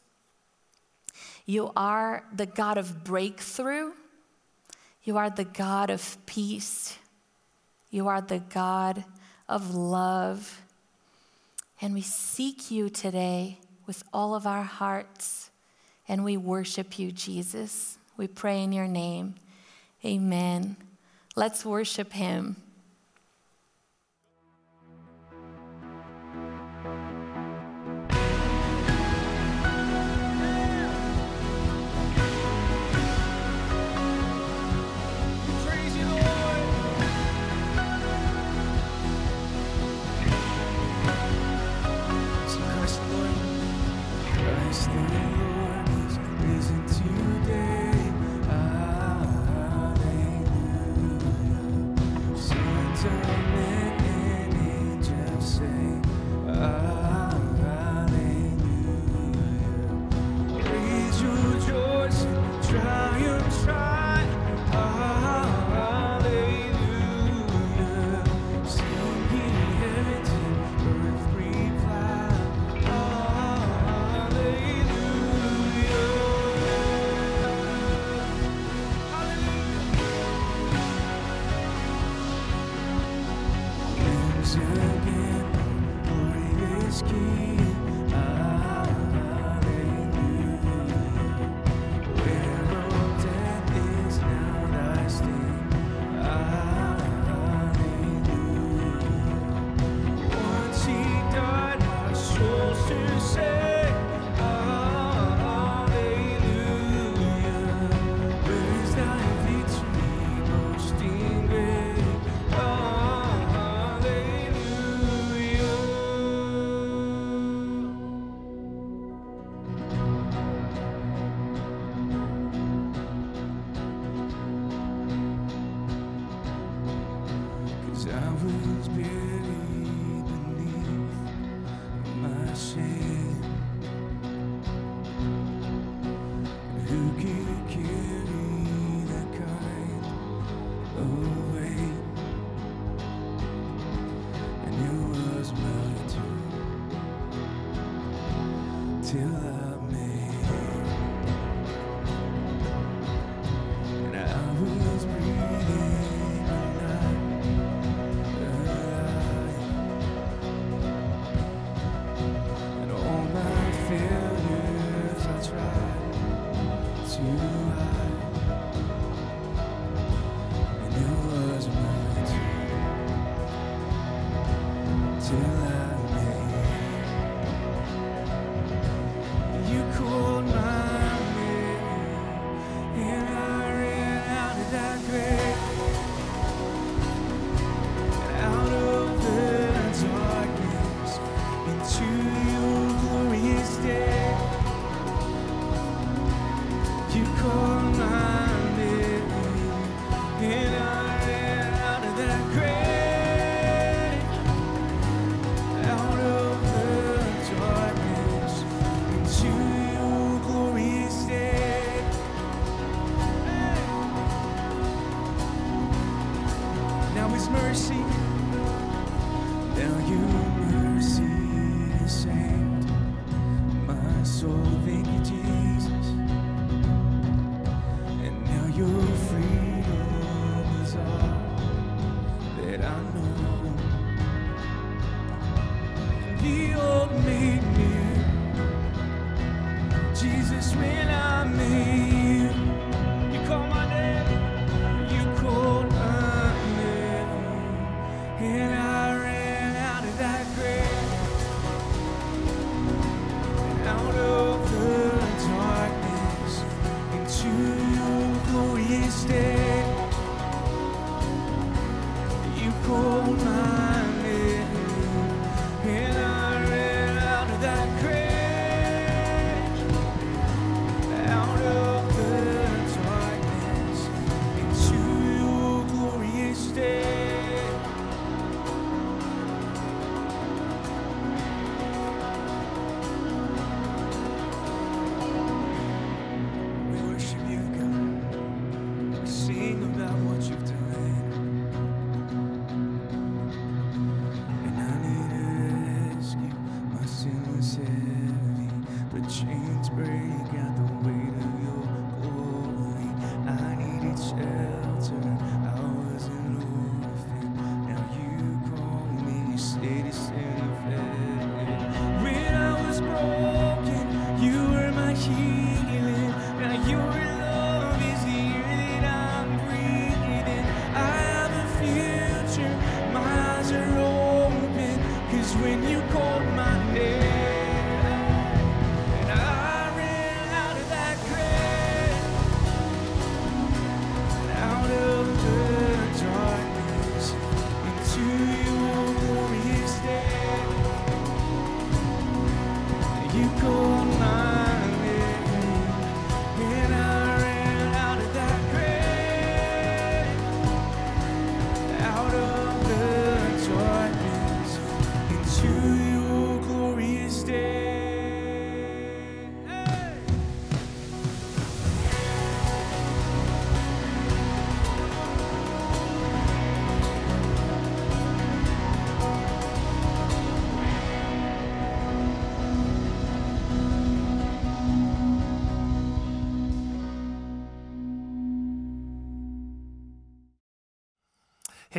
you 1.47 1.71
are 1.77 2.25
the 2.35 2.47
God 2.47 2.79
of 2.79 3.05
breakthrough, 3.05 3.93
you 5.05 5.17
are 5.17 5.31
the 5.31 5.45
God 5.45 5.89
of 5.89 6.19
peace, 6.27 6.99
you 7.91 8.09
are 8.09 8.21
the 8.21 8.41
God 8.41 9.05
of 9.51 9.75
love. 9.75 10.63
And 11.83 11.93
we 11.93 12.01
seek 12.01 12.71
you 12.71 12.89
today 12.89 13.59
with 13.87 14.03
all 14.13 14.35
of 14.35 14.47
our 14.47 14.63
hearts, 14.63 15.51
and 16.09 16.25
we 16.25 16.37
worship 16.37 16.99
you, 16.99 17.11
Jesus. 17.11 17.99
We 18.17 18.29
pray 18.29 18.63
in 18.63 18.73
your 18.73 18.87
name. 18.87 19.35
Amen. 20.05 20.77
Let's 21.35 21.65
worship 21.65 22.13
him. 22.13 22.57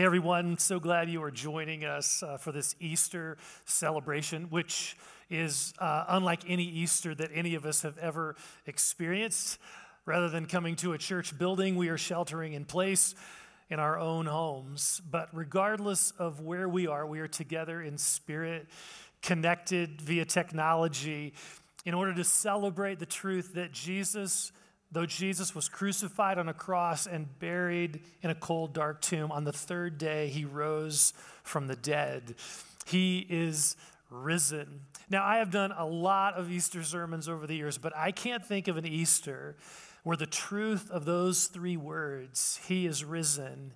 Hey 0.02 0.06
everyone, 0.06 0.58
so 0.58 0.80
glad 0.80 1.12
you 1.12 1.22
are 1.22 1.30
joining 1.30 1.86
us 1.86 2.24
uh, 2.24 2.38
for 2.38 2.52
this 2.52 2.74
Easter 2.80 3.38
celebration, 3.66 4.46
which 4.46 4.98
is 5.30 5.76
uh, 5.78 6.06
unlike 6.08 6.42
any 6.50 6.64
Easter 6.64 7.14
that 7.14 7.30
any 7.32 7.54
of 7.54 7.68
us 7.68 7.84
have 7.84 8.00
ever 8.00 8.36
experienced. 8.66 9.60
Rather 10.08 10.28
than 10.28 10.48
coming 10.48 10.76
to 10.78 10.94
a 10.94 10.98
church 10.98 11.38
building, 11.38 11.76
we 11.76 11.90
are 11.90 12.00
sheltering 12.00 12.54
in 12.54 12.66
place 12.66 13.14
in 13.70 13.80
our 13.80 14.00
own 14.00 14.26
homes. 14.26 15.04
But 15.08 15.30
regardless 15.34 16.14
of 16.18 16.40
where 16.40 16.68
we 16.68 16.88
are, 16.88 17.06
we 17.06 17.20
are 17.20 17.28
together 17.28 17.80
in 17.80 18.00
spirit, 18.00 18.70
connected 19.22 20.02
via 20.02 20.26
technology, 20.26 21.36
in 21.86 21.94
order 21.94 22.16
to 22.16 22.24
celebrate 22.24 22.98
the 22.98 23.06
truth 23.06 23.54
that 23.54 23.72
Jesus 23.72 24.52
Though 24.92 25.06
Jesus 25.06 25.56
was 25.56 25.70
crucified 25.70 26.38
on 26.38 26.50
a 26.50 26.54
cross 26.54 27.08
and 27.08 27.40
buried 27.40 28.02
in 28.22 28.30
a 28.30 28.36
cold, 28.36 28.74
dark 28.74 29.02
tomb, 29.02 29.32
on 29.32 29.46
the 29.46 29.54
third 29.54 29.98
day 29.98 30.28
he 30.28 30.44
rose 30.44 31.14
from 31.44 31.68
the 31.68 31.78
dead. 31.78 32.36
He 32.86 33.26
is 33.30 33.78
risen. 34.10 34.82
Now, 35.10 35.26
I 35.26 35.38
have 35.38 35.52
done 35.52 35.72
a 35.72 35.86
lot 35.86 36.36
of 36.36 36.52
Easter 36.52 36.84
sermons 36.84 37.30
over 37.30 37.48
the 37.48 37.56
years, 37.56 37.78
but 37.78 37.96
I 37.96 38.12
can't 38.12 38.46
think 38.46 38.68
of 38.68 38.78
an 38.78 38.86
Easter 38.86 39.56
where 40.04 40.18
the 40.18 40.26
truth 40.26 40.90
of 40.92 41.06
those 41.06 41.46
three 41.46 41.78
words, 41.78 42.60
He 42.68 42.86
is 42.86 43.06
risen, 43.06 43.74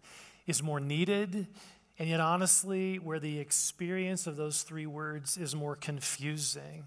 is 0.47 0.61
more 0.61 0.79
needed, 0.79 1.47
and 1.97 2.09
yet, 2.09 2.19
honestly, 2.19 2.99
where 2.99 3.19
the 3.19 3.39
experience 3.39 4.27
of 4.27 4.35
those 4.35 4.63
three 4.63 4.85
words 4.85 5.37
is 5.37 5.55
more 5.55 5.75
confusing. 5.75 6.83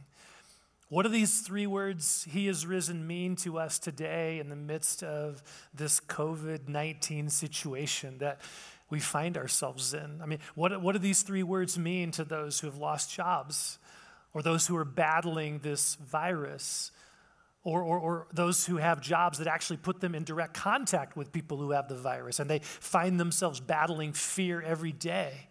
What 0.90 1.03
do 1.03 1.11
these 1.11 1.40
three 1.40 1.66
words, 1.66 2.27
He 2.31 2.48
is 2.48 2.64
risen, 2.64 3.07
mean 3.07 3.37
to 3.37 3.59
us 3.59 3.79
today 3.79 4.38
in 4.38 4.48
the 4.48 4.57
midst 4.57 5.03
of 5.03 5.42
this 5.74 6.01
COVID 6.01 6.66
19 6.66 7.29
situation 7.29 8.18
that 8.18 8.40
we 8.88 8.98
find 8.98 9.37
ourselves 9.37 9.92
in? 9.92 10.20
I 10.22 10.27
mean, 10.27 10.38
what, 10.55 10.81
what 10.81 10.92
do 10.92 10.98
these 10.98 11.22
three 11.22 11.42
words 11.42 11.79
mean 11.79 12.11
to 12.12 12.24
those 12.24 12.61
who 12.61 12.68
have 12.68 12.79
lost 12.79 13.12
jobs 13.12 13.79
or 14.33 14.40
those 14.40 14.66
who 14.66 14.77
are 14.77 14.85
battling 14.87 15.59
this 15.59 15.96
virus? 15.96 16.90
Or, 17.64 17.83
or, 17.83 17.98
or, 17.98 18.27
those 18.33 18.64
who 18.64 18.77
have 18.77 19.03
jobs 19.03 19.38
that 19.38 19.46
actually 19.46 19.77
put 19.79 20.01
them 20.01 20.14
in 20.14 20.24
direct 20.24 20.55
contact 20.55 21.16
with 21.16 21.33
people 21.33 21.59
who 21.59 21.72
have 21.72 21.88
the 21.88 21.96
virus 21.96 22.38
and 22.38 22.48
they 22.48 22.61
find 22.61 23.20
themselves 23.20 23.61
battling 23.61 24.14
fear 24.14 24.62
every 24.62 24.92
day. 24.92 25.48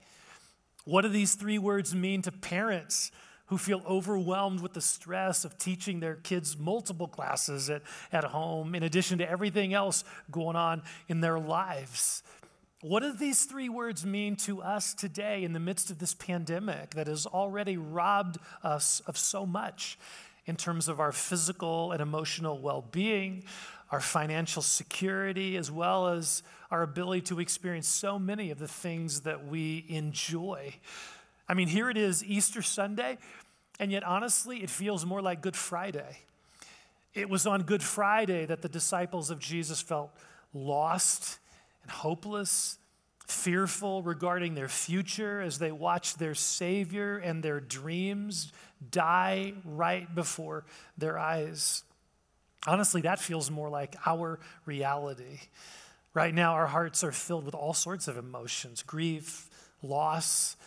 What 0.85 1.01
do 1.01 1.09
these 1.09 1.35
three 1.35 1.59
words 1.59 1.93
mean 1.93 2.23
to 2.23 2.31
parents 2.31 3.11
who 3.47 3.57
feel 3.57 3.81
overwhelmed 3.87 4.61
with 4.61 4.73
the 4.73 4.81
stress 4.81 5.45
of 5.45 5.57
teaching 5.57 5.99
their 5.99 6.15
kids 6.15 6.57
multiple 6.57 7.07
classes 7.07 7.69
at, 7.69 7.81
at 8.11 8.23
home, 8.25 8.75
in 8.75 8.83
addition 8.83 9.17
to 9.17 9.29
everything 9.29 9.73
else 9.73 10.03
going 10.29 10.55
on 10.55 10.81
in 11.07 11.21
their 11.21 11.39
lives. 11.39 12.23
What 12.81 13.01
do 13.01 13.11
these 13.11 13.45
three 13.45 13.69
words 13.69 14.05
mean 14.05 14.35
to 14.37 14.61
us 14.61 14.93
today 14.93 15.43
in 15.43 15.53
the 15.53 15.59
midst 15.59 15.89
of 15.89 15.97
this 15.97 16.13
pandemic 16.13 16.91
that 16.91 17.07
has 17.07 17.25
already 17.25 17.75
robbed 17.75 18.37
us 18.63 19.01
of 19.07 19.17
so 19.17 19.45
much 19.45 19.97
in 20.45 20.55
terms 20.55 20.87
of 20.87 20.99
our 20.99 21.11
physical 21.11 21.91
and 21.91 22.01
emotional 22.01 22.59
well 22.59 22.85
being, 22.91 23.43
our 23.91 23.99
financial 23.99 24.61
security, 24.61 25.57
as 25.57 25.71
well 25.71 26.09
as 26.09 26.43
our 26.69 26.83
ability 26.83 27.21
to 27.21 27.39
experience 27.39 27.87
so 27.87 28.19
many 28.19 28.51
of 28.51 28.59
the 28.59 28.67
things 28.67 29.21
that 29.21 29.47
we 29.47 29.85
enjoy? 29.89 30.75
I 31.49 31.53
mean, 31.53 31.67
here 31.67 31.89
it 31.89 31.97
is, 31.97 32.23
Easter 32.23 32.61
Sunday, 32.61 33.17
and 33.79 33.91
yet 33.91 34.03
honestly, 34.03 34.63
it 34.63 34.69
feels 34.69 35.05
more 35.05 35.21
like 35.21 35.41
Good 35.41 35.55
Friday. 35.55 36.19
It 37.13 37.29
was 37.29 37.47
on 37.47 37.63
Good 37.63 37.81
Friday 37.81 38.45
that 38.45 38.61
the 38.61 38.69
disciples 38.69 39.29
of 39.29 39.39
Jesus 39.39 39.81
felt 39.81 40.11
lost 40.53 41.39
and 41.83 41.91
hopeless, 41.91 42.77
fearful 43.27 44.03
regarding 44.03 44.55
their 44.55 44.67
future 44.67 45.41
as 45.41 45.59
they 45.59 45.71
watched 45.71 46.19
their 46.19 46.35
Savior 46.35 47.17
and 47.17 47.41
their 47.41 47.59
dreams 47.59 48.51
die 48.91 49.53
right 49.65 50.13
before 50.13 50.65
their 50.97 51.17
eyes. 51.17 51.83
Honestly, 52.65 53.01
that 53.01 53.19
feels 53.19 53.49
more 53.49 53.69
like 53.69 53.95
our 54.05 54.39
reality. 54.65 55.39
Right 56.13 56.33
now, 56.33 56.53
our 56.53 56.67
hearts 56.67 57.03
are 57.03 57.11
filled 57.11 57.45
with 57.45 57.55
all 57.55 57.73
sorts 57.73 58.07
of 58.07 58.17
emotions 58.17 58.83
grief, 58.83 59.49
loss, 59.81 60.57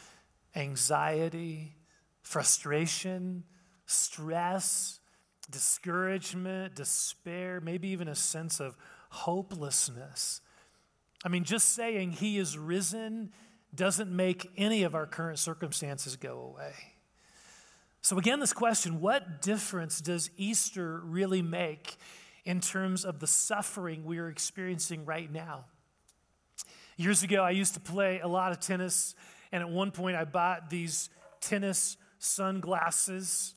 anxiety, 0.55 1.77
frustration, 2.23 3.45
stress, 3.87 5.01
discouragement, 5.51 6.75
despair, 6.75 7.61
maybe 7.61 7.89
even 7.89 8.09
a 8.09 8.15
sense 8.15 8.61
of 8.61 8.77
hopelessness. 9.11 10.41
I 11.25 11.29
mean, 11.29 11.45
just 11.45 11.75
saying 11.75 12.13
he 12.13 12.39
is 12.39 12.57
risen 12.57 13.33
doesn't 13.75 14.11
make 14.11 14.51
any 14.57 14.83
of 14.85 14.95
our 14.95 15.07
current 15.07 15.39
circumstances 15.39 16.17
go 16.17 16.41
away. 16.41 16.73
So, 18.03 18.17
again, 18.19 18.41
this 18.41 18.53
question 18.53 19.01
what 19.01 19.43
difference 19.43 20.01
does 20.01 20.31
Easter 20.37 21.01
really 21.01 21.43
make 21.43 21.97
in 22.45 22.61
terms 22.61 23.05
of 23.05 23.21
the 23.21 23.27
suffering 23.27 24.05
we 24.05 24.19
are 24.19 24.29
experiencing 24.29 25.05
right 25.05 25.31
now? 25.31 25.67
Years 26.97 27.23
ago, 27.23 27.43
I 27.43 27.51
used 27.51 27.75
to 27.75 27.81
play 27.81 28.21
a 28.21 28.29
lot 28.29 28.53
of 28.53 28.61
tennis, 28.61 29.15
and 29.53 29.63
at 29.63 29.69
one 29.69 29.91
point, 29.91 30.17
I 30.17 30.25
bought 30.25 30.71
these 30.71 31.11
tennis 31.41 31.97
sunglasses. 32.19 33.55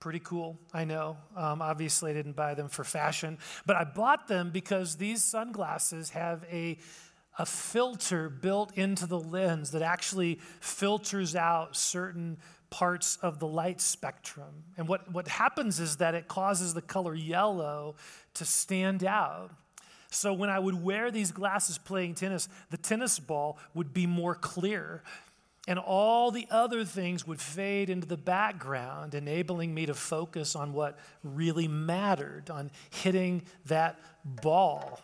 Pretty 0.00 0.20
cool, 0.20 0.58
I 0.72 0.84
know. 0.84 1.16
Um, 1.36 1.62
obviously, 1.62 2.10
I 2.10 2.14
didn't 2.14 2.36
buy 2.36 2.54
them 2.54 2.68
for 2.68 2.84
fashion, 2.84 3.38
but 3.64 3.76
I 3.76 3.84
bought 3.84 4.28
them 4.28 4.50
because 4.50 4.96
these 4.96 5.24
sunglasses 5.24 6.10
have 6.10 6.44
a, 6.50 6.78
a 7.38 7.46
filter 7.46 8.28
built 8.28 8.76
into 8.76 9.06
the 9.06 9.18
lens 9.18 9.70
that 9.70 9.82
actually 9.82 10.40
filters 10.60 11.34
out 11.34 11.76
certain 11.76 12.38
parts 12.70 13.18
of 13.22 13.38
the 13.38 13.46
light 13.46 13.80
spectrum. 13.80 14.64
And 14.76 14.88
what, 14.88 15.10
what 15.12 15.28
happens 15.28 15.78
is 15.78 15.98
that 15.98 16.14
it 16.14 16.26
causes 16.26 16.74
the 16.74 16.82
color 16.82 17.14
yellow 17.14 17.94
to 18.34 18.44
stand 18.44 19.04
out. 19.04 19.52
So 20.14 20.32
when 20.32 20.48
I 20.48 20.58
would 20.58 20.82
wear 20.82 21.10
these 21.10 21.32
glasses 21.32 21.76
playing 21.76 22.14
tennis, 22.14 22.48
the 22.70 22.76
tennis 22.76 23.18
ball 23.18 23.58
would 23.74 23.92
be 23.92 24.06
more 24.06 24.34
clear. 24.34 25.02
And 25.66 25.78
all 25.78 26.30
the 26.30 26.46
other 26.50 26.84
things 26.84 27.26
would 27.26 27.40
fade 27.40 27.90
into 27.90 28.06
the 28.06 28.16
background, 28.16 29.14
enabling 29.14 29.74
me 29.74 29.86
to 29.86 29.94
focus 29.94 30.54
on 30.54 30.72
what 30.72 30.98
really 31.22 31.66
mattered, 31.68 32.50
on 32.50 32.70
hitting 32.90 33.42
that 33.66 33.98
ball. 34.24 35.00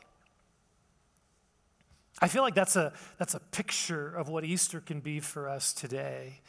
I 2.22 2.28
feel 2.28 2.42
like 2.42 2.54
that's 2.54 2.76
a, 2.76 2.92
that's 3.18 3.34
a 3.34 3.40
picture 3.40 4.14
of 4.14 4.28
what 4.28 4.44
Easter 4.44 4.80
can 4.80 5.00
be 5.00 5.20
for 5.20 5.48
us 5.48 5.72
today. 5.72 6.40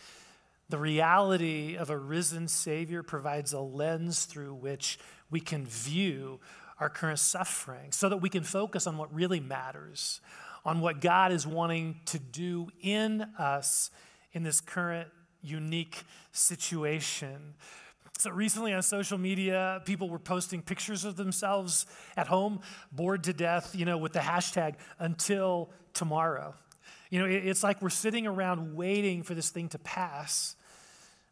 The 0.69 0.77
reality 0.77 1.77
of 1.77 1.89
a 1.89 1.97
risen 1.97 2.47
Savior 2.47 3.01
provides 3.01 3.53
a 3.53 3.59
lens 3.59 4.25
through 4.25 4.53
which 4.55 4.99
we 5.29 5.39
can 5.39 5.65
view 5.65 6.39
our 6.81 6.89
current 6.89 7.19
suffering 7.19 7.91
so 7.91 8.09
that 8.09 8.17
we 8.17 8.27
can 8.27 8.43
focus 8.43 8.87
on 8.87 8.97
what 8.97 9.13
really 9.13 9.39
matters, 9.39 10.19
on 10.65 10.81
what 10.81 10.99
God 10.99 11.31
is 11.31 11.45
wanting 11.45 12.01
to 12.07 12.19
do 12.19 12.67
in 12.81 13.21
us 13.37 13.91
in 14.33 14.41
this 14.43 14.59
current 14.59 15.07
unique 15.43 16.03
situation. 16.31 17.53
So 18.17 18.31
recently 18.31 18.73
on 18.73 18.81
social 18.81 19.17
media, 19.17 19.81
people 19.85 20.09
were 20.09 20.19
posting 20.19 20.61
pictures 20.61 21.05
of 21.05 21.15
themselves 21.15 21.85
at 22.17 22.27
home, 22.27 22.61
bored 22.91 23.23
to 23.25 23.33
death, 23.33 23.75
you 23.75 23.85
know, 23.85 23.97
with 23.97 24.13
the 24.13 24.19
hashtag 24.19 24.75
until 24.99 25.69
tomorrow. 25.93 26.55
You 27.11 27.19
know, 27.19 27.25
it's 27.25 27.63
like 27.63 27.81
we're 27.81 27.89
sitting 27.89 28.25
around 28.25 28.75
waiting 28.75 29.21
for 29.21 29.35
this 29.35 29.49
thing 29.49 29.69
to 29.69 29.79
pass. 29.79 30.55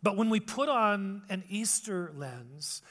But 0.04 0.16
when 0.16 0.30
we 0.30 0.40
put 0.40 0.70
on 0.70 1.24
an 1.30 1.44
Easter 1.50 2.12
lens, 2.16 2.82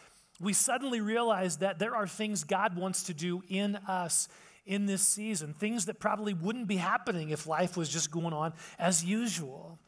we 0.40 0.52
suddenly 0.52 1.00
realize 1.00 1.58
that 1.58 1.78
there 1.78 1.94
are 1.94 2.06
things 2.06 2.44
God 2.44 2.76
wants 2.76 3.04
to 3.04 3.14
do 3.14 3.42
in 3.48 3.76
us 3.76 4.28
in 4.66 4.86
this 4.86 5.02
season, 5.02 5.54
things 5.54 5.86
that 5.86 5.98
probably 5.98 6.34
wouldn't 6.34 6.68
be 6.68 6.76
happening 6.76 7.30
if 7.30 7.46
life 7.46 7.76
was 7.76 7.88
just 7.88 8.10
going 8.10 8.34
on 8.34 8.52
as 8.78 9.04
usual. 9.04 9.78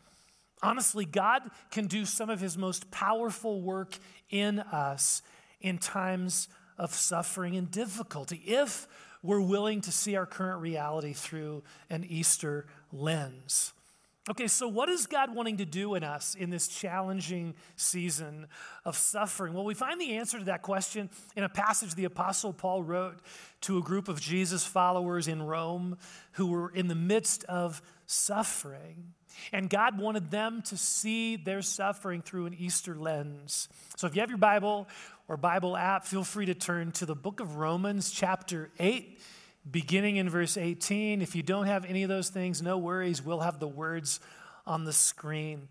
Honestly, 0.63 1.05
God 1.05 1.43
can 1.71 1.87
do 1.87 2.05
some 2.05 2.31
of 2.31 2.41
his 2.41 2.57
most 2.57 2.91
powerful 2.91 3.61
work 3.61 3.99
in 4.31 4.59
us 4.59 5.23
in 5.61 5.79
times 5.79 6.49
of 6.79 6.95
suffering 6.95 7.57
and 7.57 7.71
difficulty 7.71 8.43
if 8.47 8.89
we're 9.23 9.41
willing 9.41 9.83
to 9.83 9.93
see 9.93 10.17
our 10.17 10.27
current 10.27 10.63
reality 10.63 11.13
through 11.13 11.63
an 11.91 12.05
Easter 12.05 12.67
lens. 12.91 13.75
Okay, 14.29 14.49
so 14.49 14.69
what 14.69 14.91
is 14.91 15.07
God 15.07 15.35
wanting 15.35 15.57
to 15.57 15.65
do 15.65 15.95
in 15.95 16.05
us 16.05 16.35
in 16.35 16.51
this 16.51 16.69
challenging 16.69 17.55
season 17.77 18.49
of 18.85 18.95
suffering? 18.95 19.55
Well, 19.55 19.65
we 19.65 19.73
find 19.73 19.99
the 19.99 20.19
answer 20.19 20.39
to 20.39 20.45
that 20.45 20.61
question 20.61 21.09
in 21.37 21.43
a 21.43 21.49
passage 21.49 21.95
the 21.95 22.05
Apostle 22.05 22.53
Paul 22.53 22.83
wrote 22.83 23.19
to 23.63 23.79
a 23.79 23.81
group 23.81 24.09
of 24.09 24.21
Jesus 24.21 24.67
followers 24.67 25.27
in 25.27 25.43
Rome 25.43 25.97
who 26.33 26.49
were 26.49 26.71
in 26.71 26.87
the 26.87 26.95
midst 26.95 27.45
of 27.45 27.81
suffering. 28.07 29.15
And 29.53 29.71
God 29.71 29.99
wanted 29.99 30.31
them 30.31 30.61
to 30.63 30.77
see 30.77 31.37
their 31.37 31.63
suffering 31.63 32.21
through 32.21 32.45
an 32.45 32.55
Easter 32.59 32.95
lens. 32.95 33.69
So 33.97 34.07
if 34.07 34.15
you 34.15 34.21
have 34.21 34.29
your 34.29 34.39
Bible 34.39 34.87
or 35.29 35.39
Bible 35.39 35.79
app, 35.79 36.05
feel 36.05 36.25
free 36.25 36.45
to 36.47 36.55
turn 36.55 36.93
to 36.93 37.07
the 37.07 37.17
book 37.17 37.41
of 37.41 37.57
Romans, 37.57 38.11
chapter 38.11 38.71
8 38.79 39.19
beginning 39.69 40.17
in 40.17 40.29
verse 40.29 40.57
18. 40.57 41.23
If 41.23 41.35
you 41.35 41.43
don't 41.43 41.67
have 41.67 41.85
any 41.85 42.03
of 42.03 42.09
those 42.09 42.29
things, 42.29 42.63
no 42.63 42.79
worries. 42.79 43.23
We'll 43.23 43.41
have 43.41 43.59
the 43.59 43.69
words 43.69 44.21
on 44.67 44.85
the 44.85 44.93
screen. 44.93 45.69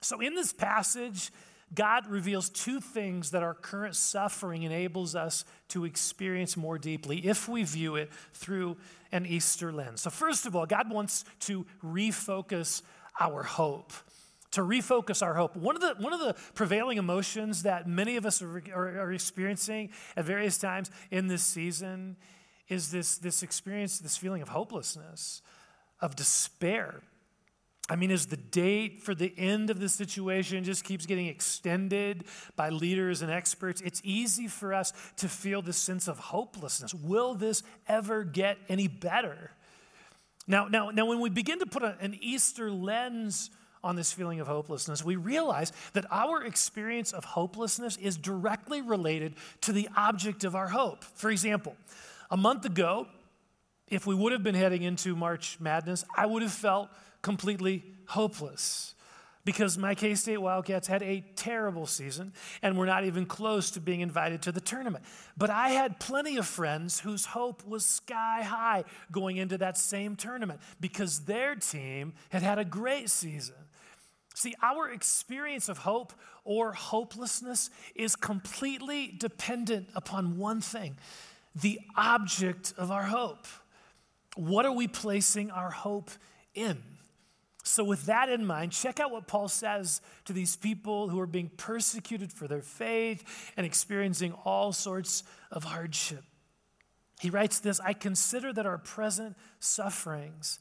So, 0.00 0.20
in 0.20 0.34
this 0.34 0.52
passage, 0.52 1.30
God 1.74 2.06
reveals 2.06 2.50
two 2.50 2.80
things 2.80 3.30
that 3.30 3.42
our 3.42 3.54
current 3.54 3.96
suffering 3.96 4.62
enables 4.62 5.14
us 5.14 5.44
to 5.68 5.84
experience 5.84 6.56
more 6.56 6.78
deeply 6.78 7.26
if 7.26 7.48
we 7.48 7.64
view 7.64 7.96
it 7.96 8.12
through 8.32 8.76
an 9.12 9.26
Easter 9.26 9.72
lens. 9.72 10.02
So, 10.02 10.10
first 10.10 10.46
of 10.46 10.54
all, 10.54 10.66
God 10.66 10.90
wants 10.90 11.24
to 11.40 11.66
refocus 11.82 12.82
our 13.18 13.42
hope. 13.42 13.92
To 14.52 14.60
refocus 14.60 15.22
our 15.22 15.34
hope. 15.34 15.56
One 15.56 15.74
of 15.74 15.82
the, 15.82 15.94
one 15.98 16.12
of 16.12 16.20
the 16.20 16.36
prevailing 16.54 16.98
emotions 16.98 17.62
that 17.62 17.88
many 17.88 18.16
of 18.16 18.26
us 18.26 18.40
are, 18.40 18.62
are, 18.72 19.00
are 19.00 19.12
experiencing 19.12 19.90
at 20.16 20.24
various 20.26 20.58
times 20.58 20.90
in 21.10 21.26
this 21.26 21.42
season 21.42 22.16
is 22.68 22.90
this, 22.90 23.18
this 23.18 23.42
experience, 23.42 23.98
this 23.98 24.16
feeling 24.16 24.42
of 24.42 24.48
hopelessness, 24.48 25.42
of 26.00 26.16
despair. 26.16 27.02
I 27.90 27.96
mean, 27.96 28.10
as 28.10 28.26
the 28.26 28.38
date 28.38 29.02
for 29.02 29.14
the 29.14 29.32
end 29.36 29.68
of 29.68 29.78
the 29.78 29.90
situation 29.90 30.64
just 30.64 30.84
keeps 30.84 31.04
getting 31.04 31.26
extended 31.26 32.24
by 32.56 32.70
leaders 32.70 33.20
and 33.20 33.30
experts, 33.30 33.82
it's 33.82 34.00
easy 34.02 34.48
for 34.48 34.72
us 34.72 34.92
to 35.16 35.28
feel 35.28 35.60
this 35.60 35.76
sense 35.76 36.08
of 36.08 36.18
hopelessness. 36.18 36.94
Will 36.94 37.34
this 37.34 37.62
ever 37.86 38.24
get 38.24 38.56
any 38.70 38.88
better? 38.88 39.50
Now, 40.46 40.66
now, 40.66 40.90
now 40.90 41.04
when 41.04 41.20
we 41.20 41.28
begin 41.28 41.58
to 41.58 41.66
put 41.66 41.82
a, 41.82 41.96
an 42.00 42.16
Easter 42.20 42.70
lens 42.70 43.50
on 43.82 43.96
this 43.96 44.12
feeling 44.12 44.40
of 44.40 44.46
hopelessness, 44.46 45.04
we 45.04 45.16
realize 45.16 45.70
that 45.92 46.06
our 46.10 46.42
experience 46.42 47.12
of 47.12 47.24
hopelessness 47.24 47.98
is 47.98 48.16
directly 48.16 48.80
related 48.80 49.34
to 49.60 49.72
the 49.72 49.90
object 49.94 50.42
of 50.44 50.56
our 50.56 50.68
hope. 50.68 51.04
For 51.04 51.30
example, 51.30 51.76
a 52.34 52.36
month 52.36 52.64
ago, 52.64 53.06
if 53.86 54.08
we 54.08 54.14
would 54.14 54.32
have 54.32 54.42
been 54.42 54.56
heading 54.56 54.82
into 54.82 55.14
March 55.14 55.58
Madness, 55.60 56.04
I 56.16 56.26
would 56.26 56.42
have 56.42 56.50
felt 56.50 56.88
completely 57.22 57.84
hopeless 58.08 58.96
because 59.44 59.78
my 59.78 59.94
K 59.94 60.16
State 60.16 60.38
Wildcats 60.38 60.88
had 60.88 61.00
a 61.04 61.24
terrible 61.36 61.86
season 61.86 62.32
and 62.60 62.76
were 62.76 62.86
not 62.86 63.04
even 63.04 63.24
close 63.24 63.70
to 63.70 63.80
being 63.80 64.00
invited 64.00 64.42
to 64.42 64.52
the 64.52 64.60
tournament. 64.60 65.04
But 65.36 65.48
I 65.48 65.68
had 65.68 66.00
plenty 66.00 66.36
of 66.36 66.44
friends 66.44 66.98
whose 66.98 67.24
hope 67.24 67.64
was 67.64 67.86
sky 67.86 68.42
high 68.42 68.82
going 69.12 69.36
into 69.36 69.56
that 69.58 69.78
same 69.78 70.16
tournament 70.16 70.58
because 70.80 71.20
their 71.26 71.54
team 71.54 72.14
had 72.30 72.42
had 72.42 72.58
a 72.58 72.64
great 72.64 73.10
season. 73.10 73.54
See, 74.34 74.56
our 74.60 74.90
experience 74.90 75.68
of 75.68 75.78
hope 75.78 76.12
or 76.42 76.72
hopelessness 76.72 77.70
is 77.94 78.16
completely 78.16 79.14
dependent 79.16 79.86
upon 79.94 80.36
one 80.36 80.60
thing 80.60 80.96
the 81.54 81.80
object 81.96 82.74
of 82.76 82.90
our 82.90 83.04
hope. 83.04 83.46
What 84.36 84.66
are 84.66 84.72
we 84.72 84.88
placing 84.88 85.50
our 85.50 85.70
hope 85.70 86.10
in? 86.54 86.82
So, 87.66 87.82
with 87.82 88.06
that 88.06 88.28
in 88.28 88.44
mind, 88.44 88.72
check 88.72 89.00
out 89.00 89.10
what 89.10 89.26
Paul 89.26 89.48
says 89.48 90.02
to 90.26 90.34
these 90.34 90.54
people 90.54 91.08
who 91.08 91.18
are 91.18 91.26
being 91.26 91.50
persecuted 91.56 92.30
for 92.30 92.46
their 92.46 92.60
faith 92.60 93.52
and 93.56 93.64
experiencing 93.64 94.32
all 94.44 94.72
sorts 94.72 95.22
of 95.50 95.64
hardship. 95.64 96.24
He 97.20 97.30
writes 97.30 97.60
this 97.60 97.80
I 97.80 97.94
consider 97.94 98.52
that 98.52 98.66
our 98.66 98.76
present 98.76 99.36
sufferings 99.60 100.58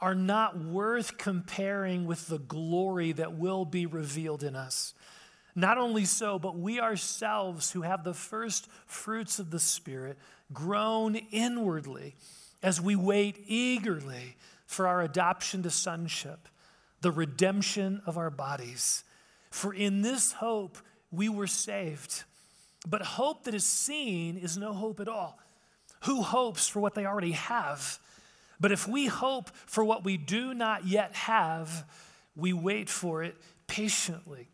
are 0.00 0.14
not 0.14 0.58
worth 0.58 1.18
comparing 1.18 2.06
with 2.06 2.28
the 2.28 2.38
glory 2.38 3.12
that 3.12 3.36
will 3.36 3.64
be 3.64 3.86
revealed 3.86 4.44
in 4.44 4.54
us. 4.54 4.94
Not 5.56 5.78
only 5.78 6.04
so, 6.04 6.38
but 6.38 6.56
we 6.56 6.80
ourselves 6.80 7.72
who 7.72 7.82
have 7.82 8.04
the 8.04 8.14
first 8.14 8.68
fruits 8.86 9.38
of 9.38 9.50
the 9.50 9.60
Spirit 9.60 10.18
groan 10.54 11.16
inwardly 11.16 12.14
as 12.62 12.80
we 12.80 12.96
wait 12.96 13.42
eagerly 13.46 14.36
for 14.66 14.86
our 14.88 15.02
adoption 15.02 15.62
to 15.64 15.70
sonship, 15.70 16.48
the 17.02 17.10
redemption 17.10 18.00
of 18.06 18.16
our 18.16 18.30
bodies. 18.30 19.04
For 19.50 19.74
in 19.74 20.02
this 20.02 20.32
hope 20.32 20.78
we 21.10 21.28
were 21.28 21.46
saved. 21.46 22.24
But 22.86 23.02
hope 23.02 23.44
that 23.44 23.54
is 23.54 23.66
seen 23.66 24.36
is 24.36 24.56
no 24.56 24.72
hope 24.72 25.00
at 25.00 25.08
all. 25.08 25.38
Who 26.04 26.22
hopes 26.22 26.68
for 26.68 26.80
what 26.80 26.94
they 26.94 27.06
already 27.06 27.32
have? 27.32 27.98
But 28.60 28.72
if 28.72 28.86
we 28.86 29.06
hope 29.06 29.50
for 29.66 29.84
what 29.84 30.04
we 30.04 30.16
do 30.16 30.54
not 30.54 30.86
yet 30.86 31.14
have, 31.14 31.84
we 32.36 32.52
wait 32.52 32.88
for 32.88 33.22
it 33.22 33.36
patiently. 33.66 34.48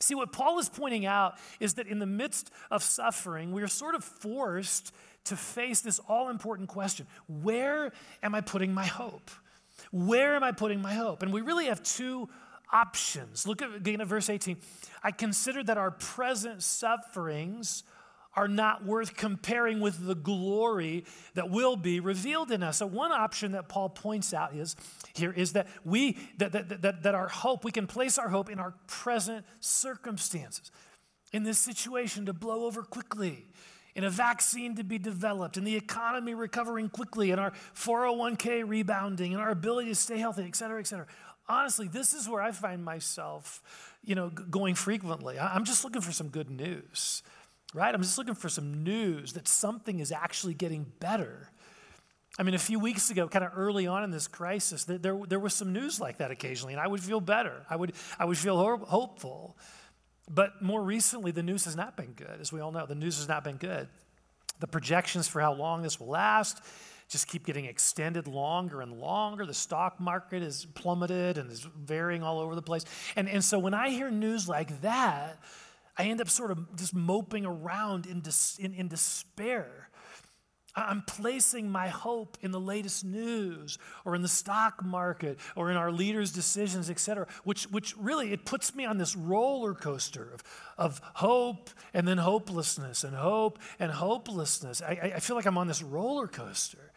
See, 0.00 0.14
what 0.14 0.32
Paul 0.32 0.58
is 0.58 0.68
pointing 0.68 1.06
out 1.06 1.38
is 1.60 1.74
that 1.74 1.86
in 1.86 1.98
the 1.98 2.06
midst 2.06 2.50
of 2.70 2.82
suffering, 2.82 3.52
we 3.52 3.62
are 3.62 3.68
sort 3.68 3.94
of 3.94 4.02
forced 4.02 4.92
to 5.24 5.36
face 5.36 5.80
this 5.80 6.00
all 6.08 6.28
important 6.28 6.68
question 6.68 7.06
Where 7.28 7.92
am 8.22 8.34
I 8.34 8.40
putting 8.40 8.74
my 8.74 8.86
hope? 8.86 9.30
Where 9.90 10.34
am 10.36 10.42
I 10.42 10.52
putting 10.52 10.80
my 10.80 10.94
hope? 10.94 11.22
And 11.22 11.32
we 11.32 11.40
really 11.40 11.66
have 11.66 11.82
two 11.82 12.28
options. 12.72 13.46
Look 13.46 13.60
again 13.60 14.00
at 14.00 14.06
verse 14.06 14.30
18. 14.30 14.56
I 15.02 15.10
consider 15.10 15.62
that 15.64 15.76
our 15.76 15.90
present 15.90 16.62
sufferings 16.62 17.84
are 18.34 18.48
not 18.48 18.84
worth 18.84 19.16
comparing 19.16 19.80
with 19.80 20.06
the 20.06 20.14
glory 20.14 21.04
that 21.34 21.50
will 21.50 21.76
be 21.76 22.00
revealed 22.00 22.50
in 22.50 22.62
us. 22.62 22.78
So, 22.78 22.86
one 22.86 23.12
option 23.12 23.52
that 23.52 23.68
Paul 23.68 23.90
points 23.90 24.32
out 24.32 24.54
is 24.54 24.76
here 25.14 25.32
is 25.32 25.52
that 25.52 25.66
we 25.84 26.18
that, 26.38 26.52
that, 26.52 26.82
that, 26.82 27.02
that 27.02 27.14
our 27.14 27.28
hope, 27.28 27.64
we 27.64 27.72
can 27.72 27.86
place 27.86 28.18
our 28.18 28.28
hope 28.28 28.50
in 28.50 28.58
our 28.58 28.74
present 28.86 29.44
circumstances, 29.60 30.70
in 31.32 31.42
this 31.42 31.58
situation 31.58 32.26
to 32.26 32.32
blow 32.32 32.64
over 32.64 32.82
quickly, 32.82 33.46
in 33.94 34.04
a 34.04 34.10
vaccine 34.10 34.76
to 34.76 34.84
be 34.84 34.98
developed, 34.98 35.58
in 35.58 35.64
the 35.64 35.76
economy 35.76 36.34
recovering 36.34 36.88
quickly, 36.88 37.30
in 37.30 37.38
our 37.38 37.52
401k 37.74 38.66
rebounding, 38.66 39.32
in 39.32 39.38
our 39.38 39.50
ability 39.50 39.90
to 39.90 39.94
stay 39.94 40.16
healthy, 40.16 40.44
et 40.44 40.56
cetera, 40.56 40.80
et 40.80 40.86
cetera. 40.86 41.06
Honestly, 41.48 41.88
this 41.88 42.14
is 42.14 42.28
where 42.28 42.40
I 42.40 42.52
find 42.52 42.82
myself, 42.82 43.62
you 44.02 44.14
know, 44.14 44.30
going 44.30 44.74
frequently. 44.74 45.38
I'm 45.38 45.64
just 45.64 45.84
looking 45.84 46.00
for 46.00 46.12
some 46.12 46.28
good 46.28 46.48
news 46.48 47.22
right? 47.74 47.94
I'm 47.94 48.02
just 48.02 48.18
looking 48.18 48.34
for 48.34 48.48
some 48.48 48.84
news 48.84 49.32
that 49.34 49.48
something 49.48 50.00
is 50.00 50.12
actually 50.12 50.54
getting 50.54 50.86
better. 51.00 51.50
I 52.38 52.42
mean, 52.44 52.54
a 52.54 52.58
few 52.58 52.78
weeks 52.78 53.10
ago, 53.10 53.28
kind 53.28 53.44
of 53.44 53.52
early 53.56 53.86
on 53.86 54.04
in 54.04 54.10
this 54.10 54.26
crisis, 54.26 54.84
there, 54.84 55.18
there, 55.28 55.38
was 55.38 55.52
some 55.52 55.72
news 55.72 56.00
like 56.00 56.18
that 56.18 56.30
occasionally, 56.30 56.72
and 56.72 56.80
I 56.80 56.86
would 56.86 57.02
feel 57.02 57.20
better. 57.20 57.66
I 57.68 57.76
would, 57.76 57.92
I 58.18 58.24
would 58.24 58.38
feel 58.38 58.56
hopeful. 58.78 59.56
But 60.30 60.62
more 60.62 60.82
recently, 60.82 61.30
the 61.30 61.42
news 61.42 61.66
has 61.66 61.76
not 61.76 61.96
been 61.96 62.12
good. 62.12 62.40
As 62.40 62.52
we 62.52 62.60
all 62.60 62.72
know, 62.72 62.86
the 62.86 62.94
news 62.94 63.18
has 63.18 63.28
not 63.28 63.44
been 63.44 63.56
good. 63.56 63.88
The 64.60 64.66
projections 64.66 65.28
for 65.28 65.40
how 65.40 65.52
long 65.52 65.82
this 65.82 66.00
will 66.00 66.08
last 66.08 66.62
just 67.12 67.28
keep 67.28 67.44
getting 67.44 67.66
extended 67.66 68.26
longer 68.26 68.80
and 68.80 68.98
longer. 68.98 69.44
The 69.44 69.52
stock 69.52 70.00
market 70.00 70.42
is 70.42 70.66
plummeted 70.74 71.36
and 71.36 71.52
is 71.52 71.60
varying 71.60 72.22
all 72.22 72.40
over 72.40 72.54
the 72.54 72.62
place. 72.62 72.86
And, 73.16 73.28
and 73.28 73.44
so 73.44 73.58
when 73.58 73.74
I 73.74 73.90
hear 73.90 74.10
news 74.10 74.48
like 74.48 74.80
that, 74.80 75.38
I 75.96 76.04
end 76.04 76.20
up 76.20 76.28
sort 76.28 76.50
of 76.50 76.76
just 76.76 76.94
moping 76.94 77.44
around 77.44 78.06
in, 78.06 78.20
dis, 78.20 78.58
in, 78.58 78.72
in 78.74 78.88
despair. 78.88 79.90
I'm 80.74 81.02
placing 81.02 81.70
my 81.70 81.88
hope 81.88 82.38
in 82.40 82.50
the 82.50 82.60
latest 82.60 83.04
news 83.04 83.78
or 84.06 84.14
in 84.14 84.22
the 84.22 84.28
stock 84.28 84.82
market 84.82 85.38
or 85.54 85.70
in 85.70 85.76
our 85.76 85.92
leaders' 85.92 86.32
decisions, 86.32 86.88
et 86.88 86.98
cetera, 86.98 87.26
which, 87.44 87.64
which 87.64 87.94
really 87.98 88.32
it 88.32 88.46
puts 88.46 88.74
me 88.74 88.86
on 88.86 88.96
this 88.96 89.14
roller 89.14 89.74
coaster 89.74 90.30
of, 90.32 90.42
of 90.78 91.00
hope 91.14 91.68
and 91.92 92.08
then 92.08 92.16
hopelessness 92.16 93.04
and 93.04 93.14
hope 93.14 93.58
and 93.78 93.92
hopelessness. 93.92 94.80
I, 94.80 95.12
I 95.16 95.20
feel 95.20 95.36
like 95.36 95.44
I'm 95.44 95.58
on 95.58 95.66
this 95.66 95.82
roller 95.82 96.26
coaster. 96.26 96.92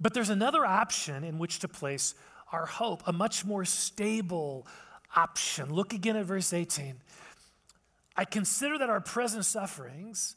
But 0.00 0.14
there's 0.14 0.30
another 0.30 0.64
option 0.64 1.24
in 1.24 1.38
which 1.38 1.58
to 1.60 1.68
place 1.68 2.14
our 2.52 2.66
hope, 2.66 3.02
a 3.06 3.12
much 3.12 3.44
more 3.44 3.66
stable 3.66 4.66
option. 5.14 5.72
Look 5.72 5.92
again 5.92 6.16
at 6.16 6.24
verse 6.24 6.52
18. 6.52 6.96
I 8.16 8.24
consider 8.24 8.78
that 8.78 8.90
our 8.90 9.00
present 9.00 9.44
sufferings 9.44 10.36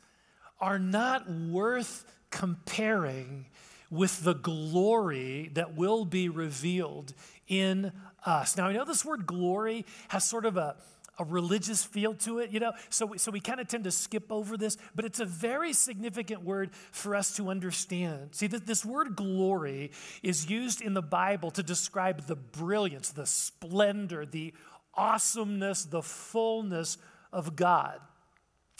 are 0.59 0.79
not 0.79 1.29
worth 1.29 2.05
comparing 2.31 3.45
with 3.89 4.23
the 4.23 4.33
glory 4.33 5.49
that 5.53 5.75
will 5.75 6.03
be 6.05 6.27
revealed 6.27 7.13
in 7.47 7.91
us. 8.25 8.57
Now, 8.57 8.67
I 8.67 8.73
know 8.73 8.83
this 8.83 9.05
word 9.05 9.25
glory 9.25 9.85
has 10.09 10.25
sort 10.25 10.45
of 10.45 10.57
a, 10.57 10.75
a 11.19 11.23
religious 11.23 11.85
feel 11.85 12.13
to 12.15 12.39
it, 12.39 12.51
you 12.51 12.59
know, 12.59 12.73
so 12.89 13.05
we, 13.05 13.17
so 13.17 13.31
we 13.31 13.39
kind 13.39 13.59
of 13.59 13.67
tend 13.67 13.85
to 13.85 13.91
skip 13.91 14.31
over 14.31 14.57
this, 14.57 14.77
but 14.93 15.05
it's 15.05 15.19
a 15.19 15.25
very 15.25 15.71
significant 15.71 16.43
word 16.43 16.71
for 16.91 17.15
us 17.15 17.35
to 17.37 17.49
understand. 17.49 18.29
See, 18.35 18.47
that 18.47 18.67
this 18.67 18.83
word 18.83 19.15
glory 19.15 19.91
is 20.21 20.49
used 20.49 20.81
in 20.81 20.93
the 20.93 21.01
Bible 21.01 21.51
to 21.51 21.63
describe 21.63 22.27
the 22.27 22.35
brilliance, 22.35 23.11
the 23.11 23.25
splendor, 23.25 24.25
the 24.25 24.53
awesomeness, 24.95 25.85
the 25.85 26.01
fullness 26.01 26.97
of 27.31 27.55
God. 27.55 27.99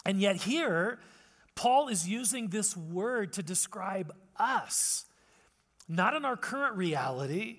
And 0.05 0.19
yet, 0.19 0.37
here, 0.37 0.99
Paul 1.55 1.87
is 1.87 2.07
using 2.07 2.47
this 2.47 2.75
word 2.75 3.33
to 3.33 3.43
describe 3.43 4.13
us, 4.37 5.05
not 5.87 6.13
in 6.13 6.25
our 6.25 6.37
current 6.37 6.75
reality, 6.75 7.57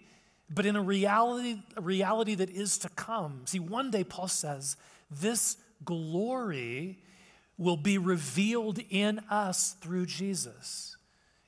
but 0.50 0.66
in 0.66 0.76
a 0.76 0.82
reality, 0.82 1.62
a 1.76 1.80
reality 1.80 2.34
that 2.36 2.50
is 2.50 2.78
to 2.78 2.88
come. 2.90 3.42
See, 3.46 3.58
one 3.58 3.90
day, 3.90 4.04
Paul 4.04 4.28
says, 4.28 4.76
this 5.10 5.56
glory 5.84 6.98
will 7.56 7.76
be 7.76 7.98
revealed 7.98 8.78
in 8.90 9.18
us 9.30 9.76
through 9.80 10.06
Jesus. 10.06 10.97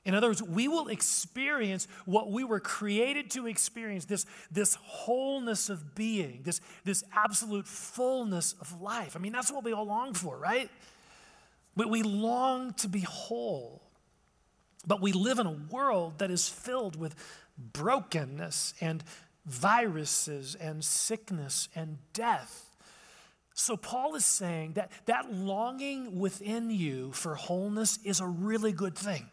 In 0.03 0.15
other 0.15 0.29
words, 0.29 0.41
we 0.41 0.67
will 0.67 0.87
experience 0.87 1.87
what 2.05 2.31
we 2.31 2.43
were 2.43 2.59
created 2.59 3.29
to 3.31 3.45
experience 3.47 4.05
this, 4.05 4.25
this 4.49 4.75
wholeness 4.81 5.69
of 5.69 5.93
being, 5.93 6.41
this, 6.43 6.59
this 6.83 7.03
absolute 7.13 7.67
fullness 7.67 8.53
of 8.59 8.81
life. 8.81 9.15
I 9.15 9.19
mean, 9.19 9.31
that's 9.31 9.51
what 9.51 9.63
we 9.63 9.73
all 9.73 9.85
long 9.85 10.13
for, 10.13 10.37
right? 10.37 10.69
We, 11.75 11.85
we 11.85 12.03
long 12.03 12.73
to 12.75 12.87
be 12.87 13.01
whole. 13.01 13.83
But 14.87 15.01
we 15.01 15.11
live 15.11 15.37
in 15.37 15.45
a 15.45 15.51
world 15.51 16.17
that 16.17 16.31
is 16.31 16.49
filled 16.49 16.95
with 16.95 17.15
brokenness 17.57 18.73
and 18.81 19.03
viruses 19.45 20.55
and 20.55 20.83
sickness 20.83 21.69
and 21.75 21.99
death. 22.13 22.69
So, 23.53 23.77
Paul 23.77 24.15
is 24.15 24.25
saying 24.25 24.73
that 24.73 24.91
that 25.05 25.31
longing 25.31 26.17
within 26.17 26.71
you 26.71 27.11
for 27.11 27.35
wholeness 27.35 27.99
is 28.03 28.19
a 28.19 28.25
really 28.25 28.71
good 28.71 28.97
thing. 28.97 29.29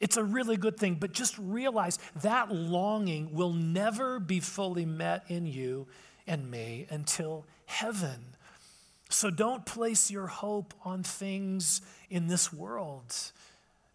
It's 0.00 0.16
a 0.16 0.24
really 0.24 0.56
good 0.56 0.76
thing, 0.76 0.96
but 0.96 1.12
just 1.12 1.38
realize 1.38 1.98
that 2.22 2.52
longing 2.52 3.32
will 3.32 3.52
never 3.52 4.20
be 4.20 4.40
fully 4.40 4.84
met 4.84 5.24
in 5.28 5.46
you 5.46 5.86
and 6.26 6.50
me 6.50 6.86
until 6.90 7.46
heaven. 7.66 8.36
So 9.08 9.30
don't 9.30 9.64
place 9.64 10.10
your 10.10 10.26
hope 10.26 10.74
on 10.84 11.02
things 11.02 11.80
in 12.10 12.26
this 12.26 12.52
world 12.52 13.14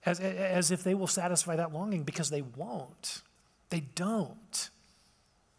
as, 0.06 0.20
as 0.20 0.72
if 0.72 0.84
they 0.84 0.96
will 0.96 1.08
satisfy 1.08 1.56
that 1.58 1.74
longing 1.74 2.04
because 2.04 2.30
they 2.30 2.42
won't. 2.42 3.22
They 3.70 3.82
don't. 3.82 4.70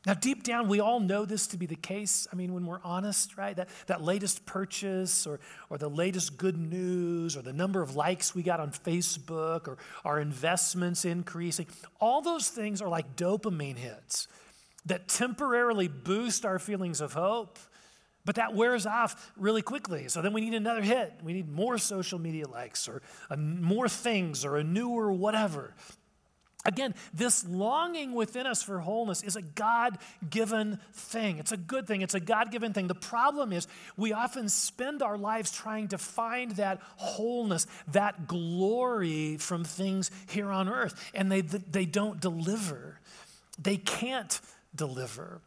Now, 0.04 0.14
deep 0.14 0.42
down, 0.42 0.66
we 0.66 0.80
all 0.80 0.98
know 0.98 1.24
this 1.24 1.46
to 1.48 1.56
be 1.56 1.66
the 1.66 1.76
case. 1.76 2.26
I 2.32 2.36
mean, 2.36 2.52
when 2.54 2.66
we're 2.66 2.80
honest, 2.82 3.36
right? 3.36 3.54
That, 3.54 3.68
that 3.86 4.02
latest 4.02 4.44
purchase 4.46 5.28
or, 5.28 5.38
or 5.70 5.78
the 5.78 5.88
latest 5.88 6.36
good 6.36 6.56
news 6.58 7.36
or 7.36 7.42
the 7.42 7.52
number 7.52 7.82
of 7.82 7.94
likes 7.94 8.34
we 8.34 8.42
got 8.42 8.58
on 8.58 8.72
Facebook 8.72 9.68
or 9.68 9.78
our 10.04 10.18
investments 10.18 11.04
increasing, 11.04 11.68
all 12.00 12.20
those 12.20 12.48
things 12.48 12.82
are 12.82 12.88
like 12.88 13.14
dopamine 13.14 13.76
hits 13.76 14.26
that 14.86 15.06
temporarily 15.06 15.86
boost 15.86 16.44
our 16.44 16.58
feelings 16.58 17.00
of 17.00 17.12
hope, 17.12 17.58
but 18.24 18.34
that 18.34 18.54
wears 18.54 18.86
off 18.86 19.32
really 19.36 19.62
quickly. 19.62 20.08
So 20.08 20.22
then 20.22 20.32
we 20.32 20.40
need 20.40 20.54
another 20.54 20.82
hit. 20.82 21.12
We 21.22 21.32
need 21.32 21.48
more 21.48 21.78
social 21.78 22.18
media 22.18 22.48
likes 22.48 22.88
or 22.88 23.02
a, 23.30 23.36
more 23.36 23.88
things 23.88 24.44
or 24.44 24.56
a 24.56 24.64
newer 24.64 25.12
whatever. 25.12 25.74
Again, 26.64 26.94
this 27.12 27.44
longing 27.44 28.12
within 28.14 28.46
us 28.46 28.62
for 28.62 28.78
wholeness 28.78 29.22
is 29.22 29.34
a 29.34 29.42
God 29.42 29.98
given 30.30 30.78
thing. 30.92 31.38
It's 31.38 31.50
a 31.50 31.56
good 31.56 31.88
thing. 31.88 32.02
It's 32.02 32.14
a 32.14 32.20
God 32.20 32.52
given 32.52 32.72
thing. 32.72 32.86
The 32.86 32.94
problem 32.94 33.52
is 33.52 33.66
we 33.96 34.12
often 34.12 34.48
spend 34.48 35.02
our 35.02 35.18
lives 35.18 35.50
trying 35.50 35.88
to 35.88 35.98
find 35.98 36.52
that 36.52 36.80
wholeness, 36.96 37.66
that 37.88 38.28
glory 38.28 39.38
from 39.38 39.64
things 39.64 40.10
here 40.28 40.50
on 40.50 40.68
earth, 40.68 41.10
and 41.14 41.32
they, 41.32 41.40
they 41.40 41.84
don't 41.84 42.20
deliver. 42.20 43.00
They 43.60 43.76
can't 43.76 44.40
deliver. 44.74 45.40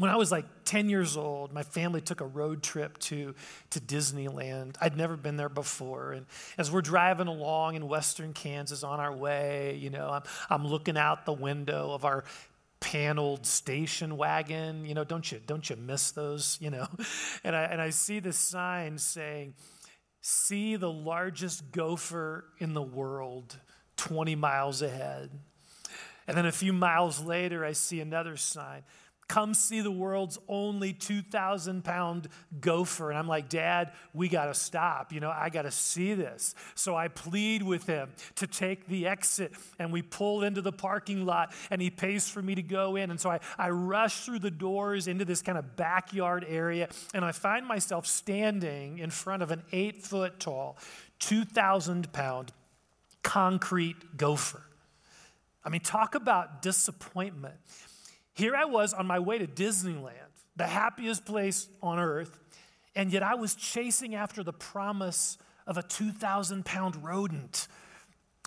When 0.00 0.08
I 0.08 0.16
was 0.16 0.32
like 0.32 0.46
10 0.64 0.88
years 0.88 1.14
old, 1.18 1.52
my 1.52 1.62
family 1.62 2.00
took 2.00 2.22
a 2.22 2.26
road 2.26 2.62
trip 2.62 2.96
to, 3.00 3.34
to 3.68 3.80
Disneyland. 3.80 4.76
I'd 4.80 4.96
never 4.96 5.14
been 5.14 5.36
there 5.36 5.50
before. 5.50 6.12
And 6.12 6.24
as 6.56 6.70
we're 6.70 6.80
driving 6.80 7.26
along 7.26 7.74
in 7.74 7.86
western 7.86 8.32
Kansas 8.32 8.82
on 8.82 8.98
our 8.98 9.14
way, 9.14 9.78
you 9.78 9.90
know, 9.90 10.08
I'm, 10.08 10.22
I'm 10.48 10.66
looking 10.66 10.96
out 10.96 11.26
the 11.26 11.34
window 11.34 11.92
of 11.92 12.06
our 12.06 12.24
paneled 12.80 13.44
station 13.44 14.16
wagon. 14.16 14.86
You 14.86 14.94
know, 14.94 15.04
don't 15.04 15.30
you, 15.30 15.38
don't 15.46 15.68
you 15.68 15.76
miss 15.76 16.12
those, 16.12 16.56
you 16.62 16.70
know? 16.70 16.86
And 17.44 17.54
I, 17.54 17.64
and 17.64 17.78
I 17.78 17.90
see 17.90 18.20
this 18.20 18.38
sign 18.38 18.96
saying, 18.96 19.52
see 20.22 20.76
the 20.76 20.90
largest 20.90 21.72
gopher 21.72 22.46
in 22.56 22.72
the 22.72 22.80
world 22.80 23.54
20 23.98 24.34
miles 24.34 24.80
ahead. 24.80 25.28
And 26.26 26.38
then 26.38 26.46
a 26.46 26.52
few 26.52 26.72
miles 26.72 27.22
later, 27.22 27.66
I 27.66 27.72
see 27.72 28.00
another 28.00 28.38
sign 28.38 28.82
come 29.30 29.54
see 29.54 29.80
the 29.80 29.92
world's 29.92 30.40
only 30.48 30.92
2,000 30.92 31.84
pound 31.84 32.26
gopher. 32.60 33.10
And 33.10 33.18
I'm 33.18 33.28
like, 33.28 33.48
Dad, 33.48 33.92
we 34.12 34.28
got 34.28 34.46
to 34.46 34.54
stop. 34.54 35.12
You 35.12 35.20
know, 35.20 35.30
I 35.30 35.50
got 35.50 35.62
to 35.62 35.70
see 35.70 36.14
this. 36.14 36.56
So 36.74 36.96
I 36.96 37.06
plead 37.06 37.62
with 37.62 37.86
him 37.86 38.10
to 38.34 38.48
take 38.48 38.88
the 38.88 39.06
exit, 39.06 39.52
and 39.78 39.92
we 39.92 40.02
pull 40.02 40.42
into 40.42 40.60
the 40.60 40.72
parking 40.72 41.26
lot, 41.26 41.54
and 41.70 41.80
he 41.80 41.90
pays 41.90 42.28
for 42.28 42.42
me 42.42 42.56
to 42.56 42.62
go 42.62 42.96
in. 42.96 43.12
And 43.12 43.20
so 43.20 43.30
I, 43.30 43.38
I 43.56 43.70
rush 43.70 44.24
through 44.24 44.40
the 44.40 44.50
doors 44.50 45.06
into 45.06 45.24
this 45.24 45.42
kind 45.42 45.56
of 45.56 45.76
backyard 45.76 46.44
area, 46.48 46.88
and 47.14 47.24
I 47.24 47.30
find 47.30 47.64
myself 47.64 48.06
standing 48.06 48.98
in 48.98 49.10
front 49.10 49.44
of 49.44 49.52
an 49.52 49.62
eight 49.70 50.02
foot 50.02 50.40
tall, 50.40 50.76
2,000 51.20 52.12
pound 52.12 52.50
concrete 53.22 54.16
gopher. 54.16 54.62
I 55.64 55.68
mean, 55.68 55.82
talk 55.82 56.16
about 56.16 56.62
disappointment. 56.62 57.54
Here 58.40 58.56
I 58.56 58.64
was 58.64 58.94
on 58.94 59.06
my 59.06 59.18
way 59.18 59.36
to 59.36 59.46
Disneyland, 59.46 60.14
the 60.56 60.66
happiest 60.66 61.26
place 61.26 61.68
on 61.82 61.98
earth, 61.98 62.38
and 62.96 63.12
yet 63.12 63.22
I 63.22 63.34
was 63.34 63.54
chasing 63.54 64.14
after 64.14 64.42
the 64.42 64.54
promise 64.54 65.36
of 65.66 65.76
a 65.76 65.82
2,000 65.82 66.64
pound 66.64 67.04
rodent. 67.04 67.68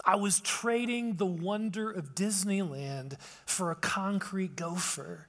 I 0.03 0.15
was 0.15 0.39
trading 0.39 1.17
the 1.17 1.27
wonder 1.27 1.91
of 1.91 2.15
Disneyland 2.15 3.19
for 3.45 3.69
a 3.69 3.75
concrete 3.75 4.55
gopher. 4.55 5.27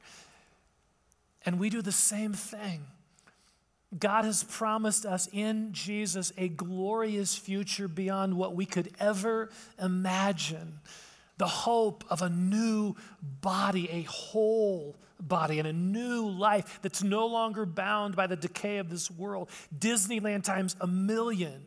And 1.45 1.61
we 1.61 1.69
do 1.69 1.83
the 1.83 1.93
same 1.93 2.33
thing. 2.33 2.87
God 3.99 4.25
has 4.25 4.45
promised 4.45 5.05
us 5.05 5.29
in 5.31 5.75
Jesus 5.75 6.33
a 6.39 6.49
glorious 6.49 7.37
future 7.37 7.87
beyond 7.87 8.39
what 8.39 8.57
we 8.57 8.65
could 8.65 8.93
ever 8.99 9.51
imagine 9.79 10.81
the 11.37 11.47
hope 11.47 12.05
of 12.11 12.23
a 12.23 12.29
new 12.29 12.95
body, 13.21 13.91
a 13.91 14.03
whole 14.03 14.97
body, 15.21 15.59
and 15.59 15.69
a 15.69 15.73
new 15.73 16.29
life 16.29 16.79
that's 16.83 17.03
no 17.03 17.27
longer 17.27 17.67
bound 17.67 18.17
by 18.17 18.27
the 18.27 18.37
decay 18.37 18.79
of 18.79 18.91
this 18.91 19.11
world. 19.11 19.49
Disneyland 19.77 20.45
times 20.45 20.77
a 20.81 20.87
million. 20.87 21.67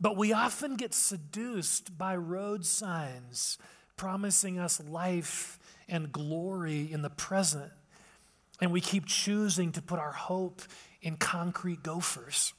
But 0.00 0.16
we 0.16 0.32
often 0.32 0.76
get 0.76 0.94
seduced 0.94 1.96
by 1.98 2.16
road 2.16 2.64
signs 2.64 3.58
promising 3.96 4.58
us 4.58 4.80
life 4.88 5.58
and 5.88 6.12
glory 6.12 6.90
in 6.90 7.02
the 7.02 7.10
present. 7.10 7.72
And 8.60 8.72
we 8.72 8.80
keep 8.80 9.06
choosing 9.06 9.72
to 9.72 9.82
put 9.82 9.98
our 9.98 10.12
hope 10.12 10.62
in 11.02 11.16
concrete 11.16 11.82
gophers. 11.82 12.54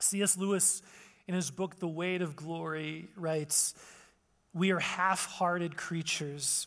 C.S. 0.00 0.36
Lewis, 0.36 0.82
in 1.26 1.34
his 1.34 1.50
book, 1.50 1.78
The 1.78 1.88
Weight 1.88 2.22
of 2.22 2.36
Glory, 2.36 3.08
writes, 3.16 3.74
we 4.56 4.72
are 4.72 4.78
half 4.78 5.26
hearted 5.26 5.76
creatures 5.76 6.66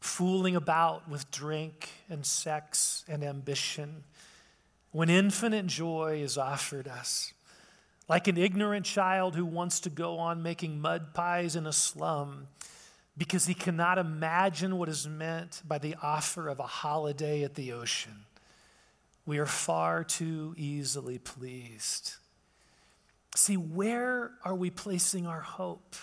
fooling 0.00 0.56
about 0.56 1.08
with 1.08 1.30
drink 1.30 1.88
and 2.10 2.24
sex 2.24 3.02
and 3.08 3.24
ambition 3.24 4.04
when 4.92 5.08
infinite 5.08 5.66
joy 5.66 6.20
is 6.22 6.36
offered 6.36 6.86
us. 6.86 7.32
Like 8.08 8.28
an 8.28 8.36
ignorant 8.36 8.84
child 8.84 9.36
who 9.36 9.46
wants 9.46 9.80
to 9.80 9.90
go 9.90 10.18
on 10.18 10.42
making 10.42 10.82
mud 10.82 11.14
pies 11.14 11.56
in 11.56 11.66
a 11.66 11.72
slum 11.72 12.48
because 13.16 13.46
he 13.46 13.54
cannot 13.54 13.96
imagine 13.96 14.76
what 14.76 14.90
is 14.90 15.08
meant 15.08 15.62
by 15.66 15.78
the 15.78 15.94
offer 16.02 16.46
of 16.46 16.60
a 16.60 16.64
holiday 16.64 17.42
at 17.42 17.54
the 17.54 17.72
ocean. 17.72 18.26
We 19.24 19.38
are 19.38 19.46
far 19.46 20.04
too 20.04 20.54
easily 20.58 21.18
pleased. 21.18 22.16
See, 23.34 23.56
where 23.56 24.32
are 24.44 24.54
we 24.54 24.68
placing 24.68 25.26
our 25.26 25.40
hope? 25.40 25.94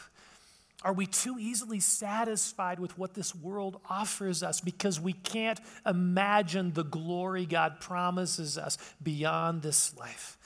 Are 0.88 0.94
we 0.94 1.06
too 1.06 1.36
easily 1.38 1.82
satisfied 1.82 2.80
with 2.80 2.98
what 2.98 3.14
this 3.14 3.36
world 3.36 3.82
offers 3.90 4.42
us 4.42 4.62
because 4.62 5.02
we 5.02 5.12
can't 5.12 5.60
imagine 5.86 6.72
the 6.72 6.86
glory 6.86 7.46
God 7.46 7.82
promises 7.82 8.58
us 8.58 8.78
beyond 9.04 9.64
this 9.64 9.94
life? 9.98 10.38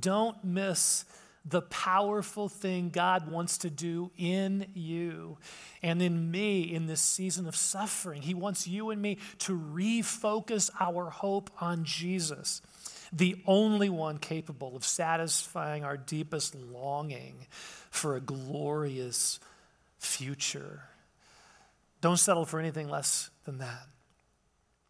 Don't 0.00 0.42
miss 0.42 1.04
the 1.44 1.60
powerful 1.60 2.48
thing 2.48 2.88
God 2.88 3.30
wants 3.30 3.58
to 3.58 3.68
do 3.68 4.10
in 4.16 4.68
you 4.72 5.36
and 5.82 6.00
in 6.00 6.30
me 6.30 6.62
in 6.62 6.86
this 6.86 7.02
season 7.02 7.46
of 7.46 7.54
suffering. 7.54 8.22
He 8.22 8.32
wants 8.32 8.66
you 8.66 8.88
and 8.88 9.02
me 9.02 9.18
to 9.40 9.52
refocus 9.52 10.70
our 10.80 11.10
hope 11.10 11.50
on 11.60 11.84
Jesus, 11.84 12.62
the 13.14 13.36
only 13.46 13.88
one 13.88 14.18
capable 14.18 14.74
of 14.74 14.84
satisfying 14.84 15.84
our 15.84 15.96
deepest 15.96 16.54
longing 16.54 17.46
for 17.90 18.16
a 18.16 18.20
glorious 18.20 19.38
future. 19.98 20.82
Don't 22.00 22.18
settle 22.18 22.44
for 22.44 22.58
anything 22.58 22.88
less 22.88 23.30
than 23.44 23.58
that. 23.58 23.86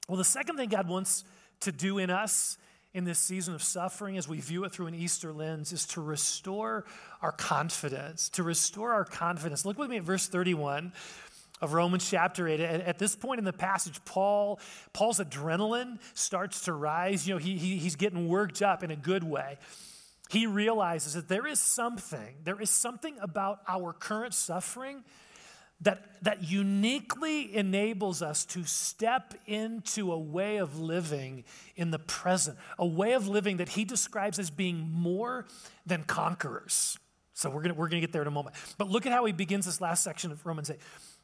Well, 0.08 0.16
the 0.16 0.24
second 0.24 0.56
thing 0.56 0.70
God 0.70 0.88
wants 0.88 1.24
to 1.60 1.72
do 1.72 1.98
in 1.98 2.10
us 2.10 2.56
in 2.94 3.04
this 3.04 3.18
season 3.18 3.54
of 3.54 3.62
suffering 3.62 4.16
as 4.16 4.28
we 4.28 4.40
view 4.40 4.64
it 4.64 4.72
through 4.72 4.86
an 4.86 4.94
Easter 4.94 5.32
lens 5.32 5.72
is 5.72 5.84
to 5.88 6.00
restore 6.00 6.84
our 7.20 7.32
confidence, 7.32 8.28
to 8.30 8.42
restore 8.42 8.92
our 8.92 9.04
confidence. 9.04 9.66
Look 9.66 9.78
with 9.78 9.90
me 9.90 9.96
at 9.96 10.04
verse 10.04 10.28
31 10.28 10.92
of 11.60 11.72
Romans 11.72 12.08
chapter 12.08 12.48
8. 12.48 12.60
At, 12.60 12.98
this 12.98 13.14
point 13.16 13.38
in 13.38 13.44
the 13.44 13.52
passage, 13.52 14.04
Paul, 14.04 14.58
Paul's 14.92 15.18
adrenaline 15.18 15.98
starts 16.12 16.62
to 16.62 16.72
rise. 16.72 17.26
You 17.26 17.34
know, 17.34 17.38
he, 17.38 17.56
he, 17.56 17.78
he's 17.78 17.96
getting 17.96 18.28
worked 18.28 18.60
up 18.60 18.82
in 18.82 18.90
a 18.90 18.96
good 18.96 19.24
way. 19.24 19.58
He 20.30 20.46
realizes 20.46 21.14
that 21.14 21.28
there 21.28 21.46
is 21.46 21.60
something, 21.60 22.36
there 22.44 22.60
is 22.60 22.70
something 22.70 23.16
about 23.20 23.60
our 23.68 23.92
current 23.92 24.34
suffering 24.34 25.04
that, 25.80 26.22
that 26.22 26.42
uniquely 26.42 27.54
enables 27.54 28.22
us 28.22 28.44
to 28.46 28.64
step 28.64 29.34
into 29.46 30.12
a 30.12 30.18
way 30.18 30.56
of 30.56 30.78
living 30.78 31.44
in 31.76 31.90
the 31.90 31.98
present, 31.98 32.56
a 32.78 32.86
way 32.86 33.12
of 33.12 33.28
living 33.28 33.58
that 33.58 33.70
he 33.70 33.84
describes 33.84 34.38
as 34.38 34.50
being 34.50 34.88
more 34.90 35.46
than 35.84 36.04
conquerors. 36.04 36.98
So 37.34 37.50
we're 37.50 37.62
gonna 37.62 37.74
we're 37.74 37.88
to 37.88 38.00
get 38.00 38.12
there 38.12 38.22
in 38.22 38.28
a 38.28 38.32
moment. 38.32 38.56
But 38.78 38.88
look 38.88 39.06
at 39.06 39.12
how 39.12 39.24
he 39.24 39.32
begins 39.32 39.66
this 39.66 39.80
last 39.80 40.04
section 40.04 40.30
of 40.30 40.44
Romans 40.46 40.70
8. 40.70 40.78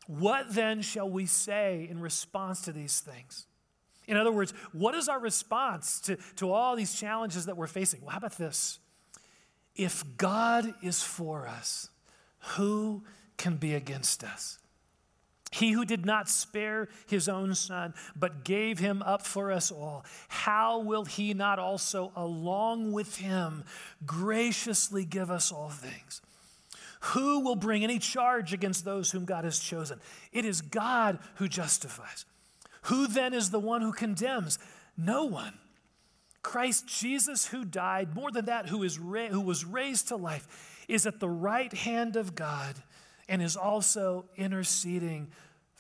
What 0.06 0.54
then 0.54 0.82
shall 0.82 1.08
we 1.08 1.26
say 1.26 1.86
in 1.90 2.00
response 2.00 2.62
to 2.62 2.72
these 2.72 3.00
things? 3.00 3.46
In 4.06 4.16
other 4.16 4.32
words, 4.32 4.52
what 4.72 4.94
is 4.94 5.08
our 5.08 5.20
response 5.20 6.00
to, 6.00 6.16
to 6.36 6.52
all 6.52 6.74
these 6.74 6.94
challenges 6.94 7.46
that 7.46 7.56
we're 7.56 7.68
facing? 7.68 8.00
Well, 8.00 8.10
how 8.10 8.18
about 8.18 8.36
this? 8.36 8.80
If 9.76 10.04
God 10.16 10.74
is 10.82 11.02
for 11.02 11.46
us, 11.46 11.90
who 12.56 13.04
can 13.36 13.56
be 13.56 13.74
against 13.74 14.24
us? 14.24 14.58
He 15.52 15.72
who 15.72 15.84
did 15.84 16.06
not 16.06 16.28
spare 16.28 16.88
his 17.06 17.28
own 17.28 17.54
son, 17.54 17.94
but 18.14 18.44
gave 18.44 18.78
him 18.78 19.02
up 19.02 19.22
for 19.22 19.50
us 19.50 19.72
all, 19.72 20.04
how 20.28 20.80
will 20.80 21.04
he 21.04 21.34
not 21.34 21.58
also, 21.58 22.12
along 22.14 22.92
with 22.92 23.16
him, 23.16 23.64
graciously 24.06 25.04
give 25.04 25.30
us 25.30 25.50
all 25.50 25.70
things? 25.70 26.20
Who 27.00 27.40
will 27.40 27.56
bring 27.56 27.82
any 27.82 27.98
charge 27.98 28.52
against 28.52 28.84
those 28.84 29.10
whom 29.10 29.24
God 29.24 29.44
has 29.44 29.58
chosen? 29.58 30.00
It 30.32 30.44
is 30.44 30.60
God 30.60 31.18
who 31.36 31.48
justifies. 31.48 32.24
Who 32.82 33.06
then 33.06 33.32
is 33.34 33.50
the 33.50 33.60
one 33.60 33.80
who 33.80 33.92
condemns? 33.92 34.58
No 34.96 35.24
one. 35.24 35.54
Christ 36.42 36.86
Jesus, 36.86 37.46
who 37.46 37.64
died, 37.64 38.14
more 38.14 38.30
than 38.30 38.46
that, 38.46 38.68
who, 38.68 38.82
is 38.82 38.98
ra- 38.98 39.28
who 39.28 39.40
was 39.40 39.64
raised 39.64 40.08
to 40.08 40.16
life, 40.16 40.84
is 40.88 41.06
at 41.06 41.20
the 41.20 41.28
right 41.28 41.72
hand 41.72 42.16
of 42.16 42.34
God 42.34 42.74
and 43.28 43.40
is 43.42 43.56
also 43.56 44.24
interceding 44.36 45.28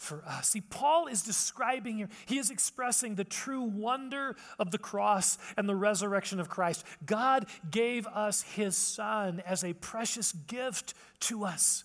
for 0.00 0.24
us. 0.26 0.48
See, 0.48 0.62
Paul 0.62 1.08
is 1.08 1.22
describing 1.22 1.98
here, 1.98 2.08
he 2.24 2.38
is 2.38 2.50
expressing 2.50 3.14
the 3.14 3.24
true 3.24 3.60
wonder 3.60 4.34
of 4.58 4.70
the 4.70 4.78
cross 4.78 5.36
and 5.58 5.68
the 5.68 5.76
resurrection 5.76 6.40
of 6.40 6.48
Christ. 6.48 6.84
God 7.04 7.46
gave 7.70 8.06
us 8.06 8.40
his 8.42 8.78
son 8.78 9.42
as 9.44 9.62
a 9.62 9.74
precious 9.74 10.32
gift 10.32 10.94
to 11.20 11.44
us. 11.44 11.84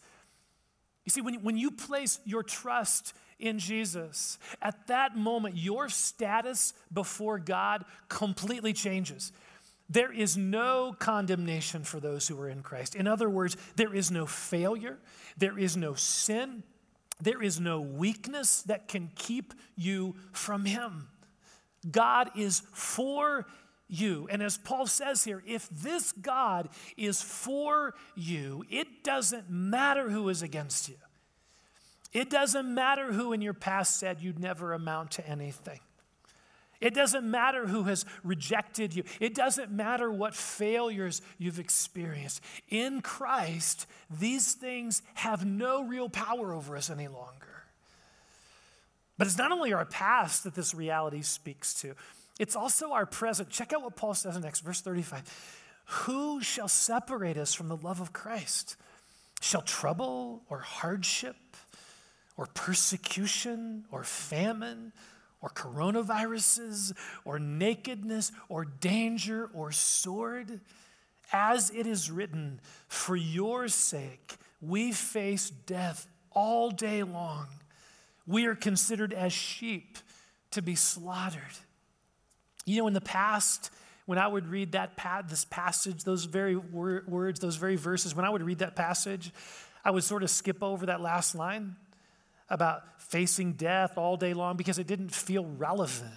You 1.04 1.10
see, 1.12 1.20
when, 1.20 1.36
when 1.44 1.58
you 1.58 1.72
place 1.72 2.22
your 2.24 2.42
trust 2.42 3.14
in 3.38 3.60
Jesus, 3.60 4.40
at 4.62 4.88
that 4.88 5.18
moment, 5.18 5.58
your 5.58 5.90
status 5.90 6.74
before 6.94 7.38
God 7.38 7.84
completely 8.08 8.72
changes. 8.72 9.34
There 9.90 10.12
is 10.12 10.38
no 10.38 10.96
condemnation 10.98 11.84
for 11.84 12.00
those 12.00 12.30
who 12.30 12.40
are 12.40 12.50
in 12.50 12.64
Christ. 12.64 12.96
In 12.96 13.08
other 13.08 13.30
words, 13.30 13.58
there 13.76 13.94
is 13.94 14.10
no 14.10 14.26
failure, 14.26 15.00
there 15.38 15.60
is 15.60 15.76
no 15.76 15.96
sin, 15.96 16.64
there 17.22 17.42
is 17.42 17.60
no 17.60 17.80
weakness 17.80 18.62
that 18.64 18.88
can 18.88 19.12
keep 19.16 19.54
you 19.76 20.16
from 20.32 20.66
Him. 20.66 21.08
God 21.90 22.32
is 22.36 22.62
for 22.74 23.46
you. 23.88 24.28
And 24.30 24.42
as 24.42 24.58
Paul 24.58 24.88
says 24.88 25.24
here, 25.24 25.44
if 25.46 25.70
this 25.70 26.12
God 26.12 26.70
is 26.98 27.22
for 27.22 27.94
you, 28.16 28.66
it 28.70 29.04
doesn't 29.04 29.50
matter 29.50 30.10
who 30.10 30.30
is 30.30 30.42
against 30.42 30.90
you. 30.90 30.96
It 32.12 32.30
doesn't 32.30 32.74
matter 32.74 33.12
who 33.12 33.34
in 33.34 33.42
your 33.42 33.54
past 33.54 34.00
said 34.00 34.22
you'd 34.22 34.40
never 34.40 34.74
amount 34.74 35.12
to 35.12 35.28
anything. 35.28 35.80
It 36.82 36.94
doesn't 36.94 37.30
matter 37.30 37.68
who 37.68 37.84
has 37.84 38.06
rejected 38.24 38.96
you. 38.96 39.04
It 39.20 39.34
doesn't 39.34 39.72
matter 39.72 40.12
what 40.12 40.36
failures 40.36 41.22
you've 41.38 41.60
experienced. 41.60 42.42
In 42.70 43.02
Christ, 43.02 43.88
these 44.10 44.54
things 44.54 45.02
have 45.16 45.46
no 45.46 45.84
real 45.84 46.10
power 46.10 46.54
over 46.54 46.76
us 46.76 46.90
any 46.90 47.08
longer. 47.08 47.64
But 49.18 49.28
it's 49.28 49.38
not 49.38 49.52
only 49.52 49.74
our 49.74 49.86
past 49.86 50.44
that 50.44 50.56
this 50.56 50.74
reality 50.74 51.22
speaks 51.22 51.74
to, 51.82 51.96
it's 52.40 52.56
also 52.56 52.92
our 52.92 53.06
present. 53.06 53.50
Check 53.50 53.72
out 53.72 53.82
what 53.82 53.96
Paul 53.96 54.14
says 54.14 54.36
in 54.36 54.42
next, 54.42 54.60
verse 54.60 54.82
35. 54.82 55.24
Who 55.86 56.42
shall 56.42 56.68
separate 56.68 57.38
us 57.38 57.54
from 57.54 57.70
the 57.70 57.78
love 57.78 58.02
of 58.02 58.12
Christ? 58.12 58.76
Shall 59.40 59.62
trouble 59.62 60.44
or 60.50 60.60
hardship 60.60 61.36
or 62.36 62.48
persecution 62.48 63.86
or 63.92 64.04
famine? 64.04 64.92
Or 65.42 65.50
coronaviruses 65.50 66.94
or 67.24 67.40
nakedness 67.40 68.32
or 68.50 68.66
danger 68.66 69.50
or 69.54 69.72
sword. 69.72 70.62
As 71.32 71.72
it 71.72 71.88
is 71.88 72.12
written, 72.12 72.60
for 72.88 73.16
your 73.16 73.68
sake 73.68 74.38
we 74.62 74.92
face 74.92 75.50
death 75.50 76.08
all 76.32 76.72
day 76.72 77.04
long. 77.04 77.48
We 78.28 78.46
are 78.46 78.56
considered 78.56 79.14
as 79.14 79.32
sheep 79.32 79.98
to 80.52 80.62
be 80.62 80.76
slaughtered. 80.76 81.42
You 82.66 82.82
know, 82.82 82.88
in 82.88 82.94
the 82.94 83.02
past, 83.02 83.70
when 84.06 84.18
I 84.18 84.28
would 84.28 84.48
read 84.48 84.72
that 84.72 84.92
this 85.30 85.46
passage, 85.46 86.04
those 86.04 86.26
very 86.26 86.56
wor- 86.56 87.04
words, 87.08 87.40
those 87.40 87.58
very 87.58 87.76
verses, 87.76 88.16
when 88.16 88.26
I 88.26 88.30
would 88.30 88.42
read 88.42 88.60
that 88.60 88.76
passage, 88.76 89.32
I 89.84 89.92
would 89.92 90.04
sort 90.04 90.24
of 90.24 90.30
skip 90.30 90.64
over 90.64 90.88
that 90.88 91.02
last 91.02 91.36
line 91.36 91.76
about 92.50 93.02
facing 93.02 93.54
death 93.54 93.98
all 93.98 94.18
day 94.18 94.34
long 94.34 94.58
because 94.58 94.78
it 94.78 94.88
didn't 94.88 95.14
feel 95.14 95.46
relevant. 95.46 96.14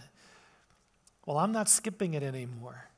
Well, 1.26 1.38
I'm 1.38 1.52
not 1.52 1.68
skipping 1.68 2.14
it 2.14 2.22
anymore. 2.22 2.88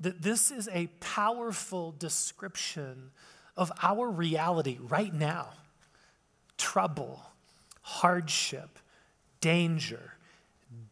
That 0.00 0.22
this 0.22 0.50
is 0.50 0.68
a 0.72 0.86
powerful 1.00 1.92
description 1.98 3.10
of 3.56 3.72
our 3.82 4.08
reality 4.08 4.78
right 4.80 5.12
now 5.12 5.48
trouble, 6.56 7.22
hardship, 7.82 8.78
danger, 9.40 10.14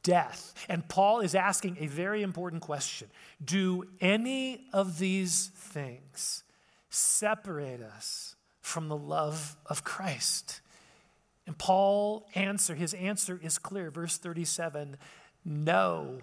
death. 0.03 0.55
And 0.69 0.89
Paul 0.89 1.21
is 1.21 1.35
asking 1.35 1.77
a 1.81 1.87
very 1.87 2.23
important 2.23 2.63
question 2.63 3.09
Do 3.45 3.85
any 4.01 4.67
of 4.73 4.99
these 4.99 5.51
things 5.55 6.45
separate 6.91 7.83
us 7.83 8.37
from 8.61 8.89
the 8.89 8.97
love 8.97 9.57
of 9.67 9.85
Christ? 9.85 10.61
And 11.47 11.57
Paul 11.57 12.27
answer, 12.35 12.75
his 12.75 12.93
answer 12.95 13.39
is 13.43 13.59
clear, 13.59 13.91
verse 13.91 14.19
37, 14.19 14.97
no. 15.45 16.19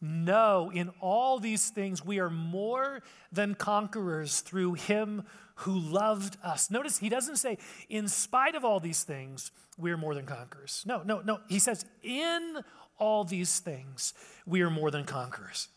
No, 0.00 0.70
in 0.72 0.90
all 1.00 1.38
these 1.38 1.68
things 1.68 2.04
we 2.04 2.18
are 2.18 2.30
more 2.30 3.02
than 3.30 3.54
conquerors 3.54 4.40
through 4.40 4.74
him 4.74 5.24
who 5.56 5.78
loved 5.78 6.38
us. 6.42 6.70
Notice 6.70 6.98
he 6.98 7.10
doesn't 7.10 7.36
say, 7.36 7.58
in 7.88 8.08
spite 8.08 8.54
of 8.54 8.64
all 8.64 8.80
these 8.80 9.04
things, 9.04 9.52
we 9.78 9.90
are 9.92 9.98
more 9.98 10.14
than 10.14 10.24
conquerors. 10.24 10.82
No, 10.86 11.02
no, 11.02 11.20
no. 11.20 11.40
He 11.48 11.58
says, 11.58 11.84
in 12.02 12.60
all 12.98 13.24
these 13.24 13.58
things, 13.58 14.14
we 14.46 14.62
are 14.62 14.70
more 14.70 14.90
than 14.90 15.04
conquerors. 15.04 15.68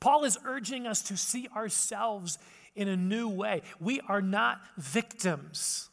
Paul 0.00 0.24
is 0.24 0.38
urging 0.44 0.86
us 0.86 1.02
to 1.02 1.16
see 1.16 1.48
ourselves 1.56 2.38
in 2.74 2.88
a 2.88 2.96
new 2.96 3.28
way. 3.28 3.62
We 3.80 4.00
are 4.06 4.20
not 4.20 4.60
victims. 4.76 5.88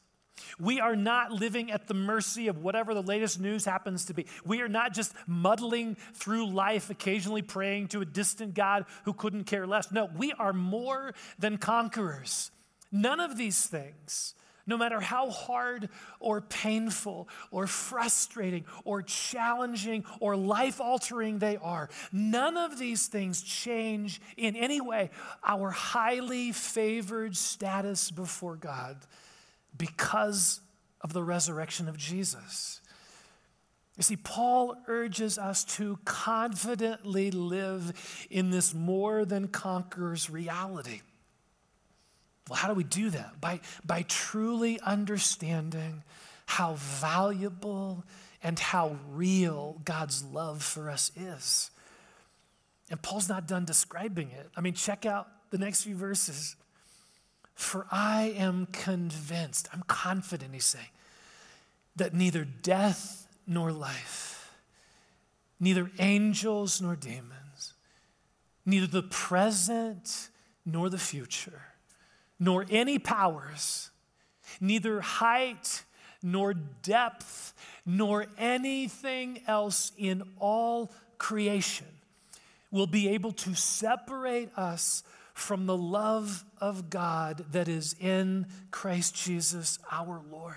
We 0.59 0.79
are 0.79 0.95
not 0.95 1.31
living 1.31 1.71
at 1.71 1.87
the 1.87 1.93
mercy 1.93 2.47
of 2.47 2.57
whatever 2.57 2.93
the 2.93 3.01
latest 3.01 3.39
news 3.39 3.65
happens 3.65 4.05
to 4.05 4.13
be. 4.13 4.27
We 4.45 4.61
are 4.61 4.67
not 4.67 4.93
just 4.93 5.13
muddling 5.27 5.95
through 6.13 6.47
life, 6.47 6.89
occasionally 6.89 7.41
praying 7.41 7.89
to 7.89 8.01
a 8.01 8.05
distant 8.05 8.53
God 8.53 8.85
who 9.05 9.13
couldn't 9.13 9.45
care 9.45 9.67
less. 9.67 9.91
No, 9.91 10.09
we 10.15 10.33
are 10.33 10.53
more 10.53 11.13
than 11.39 11.57
conquerors. 11.57 12.51
None 12.91 13.19
of 13.19 13.37
these 13.37 13.65
things, 13.65 14.35
no 14.67 14.77
matter 14.77 14.99
how 14.99 15.31
hard 15.31 15.89
or 16.19 16.41
painful 16.41 17.27
or 17.49 17.65
frustrating 17.65 18.65
or 18.85 19.01
challenging 19.01 20.05
or 20.19 20.35
life 20.35 20.79
altering 20.79 21.39
they 21.39 21.57
are, 21.57 21.89
none 22.11 22.55
of 22.55 22.77
these 22.77 23.07
things 23.07 23.41
change 23.41 24.21
in 24.37 24.55
any 24.55 24.79
way 24.79 25.09
our 25.43 25.71
highly 25.71 26.51
favored 26.51 27.35
status 27.35 28.11
before 28.11 28.55
God 28.55 28.97
because 29.77 30.61
of 31.01 31.13
the 31.13 31.23
resurrection 31.23 31.87
of 31.87 31.97
Jesus. 31.97 32.81
You 33.97 34.03
see, 34.03 34.15
Paul 34.15 34.75
urges 34.87 35.37
us 35.37 35.63
to 35.75 35.99
confidently 36.03 37.29
live 37.29 38.27
in 38.29 38.49
this 38.49 38.73
more 38.73 39.23
than 39.23 39.47
conquerors 39.47 40.29
reality. 40.29 41.01
Well, 42.49 42.57
how 42.57 42.67
do 42.67 42.73
we 42.73 42.83
do 42.83 43.09
that? 43.11 43.39
By, 43.39 43.61
by 43.85 44.03
truly 44.03 44.79
understanding 44.79 46.03
how 46.45 46.73
valuable 46.73 48.03
and 48.41 48.59
how 48.59 48.97
real 49.11 49.79
God's 49.85 50.23
love 50.23 50.61
for 50.63 50.89
us 50.89 51.11
is. 51.15 51.71
And 52.89 53.01
Paul's 53.01 53.29
not 53.29 53.47
done 53.47 53.63
describing 53.63 54.29
it. 54.31 54.49
I 54.57 54.61
mean, 54.61 54.73
check 54.73 55.05
out 55.05 55.27
the 55.51 55.57
next 55.57 55.83
few 55.83 55.95
verses. 55.95 56.55
For 57.55 57.85
I 57.91 58.33
am 58.37 58.67
convinced, 58.71 59.69
I'm 59.73 59.83
confident, 59.83 60.53
he's 60.53 60.65
saying, 60.65 60.87
that 61.95 62.13
neither 62.13 62.45
death 62.45 63.27
nor 63.45 63.71
life, 63.71 64.51
neither 65.59 65.91
angels 65.99 66.81
nor 66.81 66.95
demons, 66.95 67.73
neither 68.65 68.87
the 68.87 69.03
present 69.03 70.29
nor 70.65 70.89
the 70.89 70.97
future, 70.97 71.61
nor 72.39 72.65
any 72.69 72.97
powers, 72.97 73.91
neither 74.59 75.01
height 75.01 75.83
nor 76.21 76.53
depth, 76.53 77.53
nor 77.85 78.25
anything 78.37 79.41
else 79.45 79.91
in 79.97 80.23
all 80.39 80.91
creation 81.17 81.87
will 82.71 82.87
be 82.87 83.09
able 83.09 83.31
to 83.31 83.53
separate 83.53 84.49
us 84.57 85.03
from 85.33 85.65
the 85.65 85.77
love 85.77 86.45
of 86.59 86.89
God 86.89 87.45
that 87.51 87.67
is 87.67 87.95
in 87.99 88.47
Christ 88.71 89.15
Jesus 89.15 89.79
our 89.91 90.21
Lord. 90.31 90.55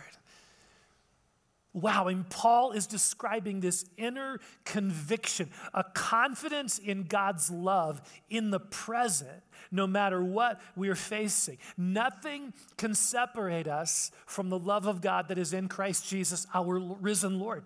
Wow, 1.76 2.08
and 2.08 2.26
Paul 2.30 2.72
is 2.72 2.86
describing 2.86 3.60
this 3.60 3.84
inner 3.98 4.40
conviction, 4.64 5.50
a 5.74 5.84
confidence 5.84 6.78
in 6.78 7.02
God's 7.02 7.50
love 7.50 8.00
in 8.30 8.50
the 8.50 8.60
present, 8.60 9.42
no 9.70 9.86
matter 9.86 10.24
what 10.24 10.58
we 10.74 10.88
are 10.88 10.94
facing. 10.94 11.58
Nothing 11.76 12.54
can 12.78 12.94
separate 12.94 13.68
us 13.68 14.10
from 14.24 14.48
the 14.48 14.58
love 14.58 14.86
of 14.86 15.02
God 15.02 15.28
that 15.28 15.36
is 15.36 15.52
in 15.52 15.68
Christ 15.68 16.08
Jesus, 16.08 16.46
our 16.54 16.78
risen 16.78 17.38
Lord. 17.38 17.62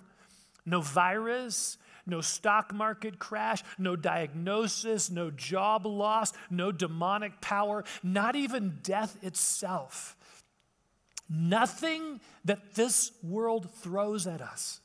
No 0.66 0.80
virus, 0.80 1.78
no 2.06 2.20
stock 2.20 2.72
market 2.74 3.18
crash, 3.18 3.62
no 3.78 3.96
diagnosis, 3.96 5.10
no 5.10 5.30
job 5.30 5.86
loss, 5.86 6.32
no 6.50 6.72
demonic 6.72 7.40
power, 7.40 7.84
not 8.02 8.36
even 8.36 8.78
death 8.82 9.22
itself. 9.22 10.16
Nothing 11.28 12.20
that 12.44 12.74
this 12.74 13.12
world 13.22 13.70
throws 13.70 14.26
at 14.26 14.40
us 14.40 14.80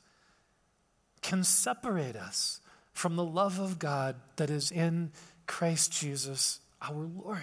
can 1.20 1.42
separate 1.42 2.14
us 2.14 2.60
from 2.92 3.16
the 3.16 3.24
love 3.24 3.58
of 3.58 3.78
God 3.78 4.16
that 4.36 4.48
is 4.48 4.70
in 4.70 5.10
Christ 5.46 5.92
Jesus 5.92 6.60
our 6.80 6.94
Lord. 6.94 7.40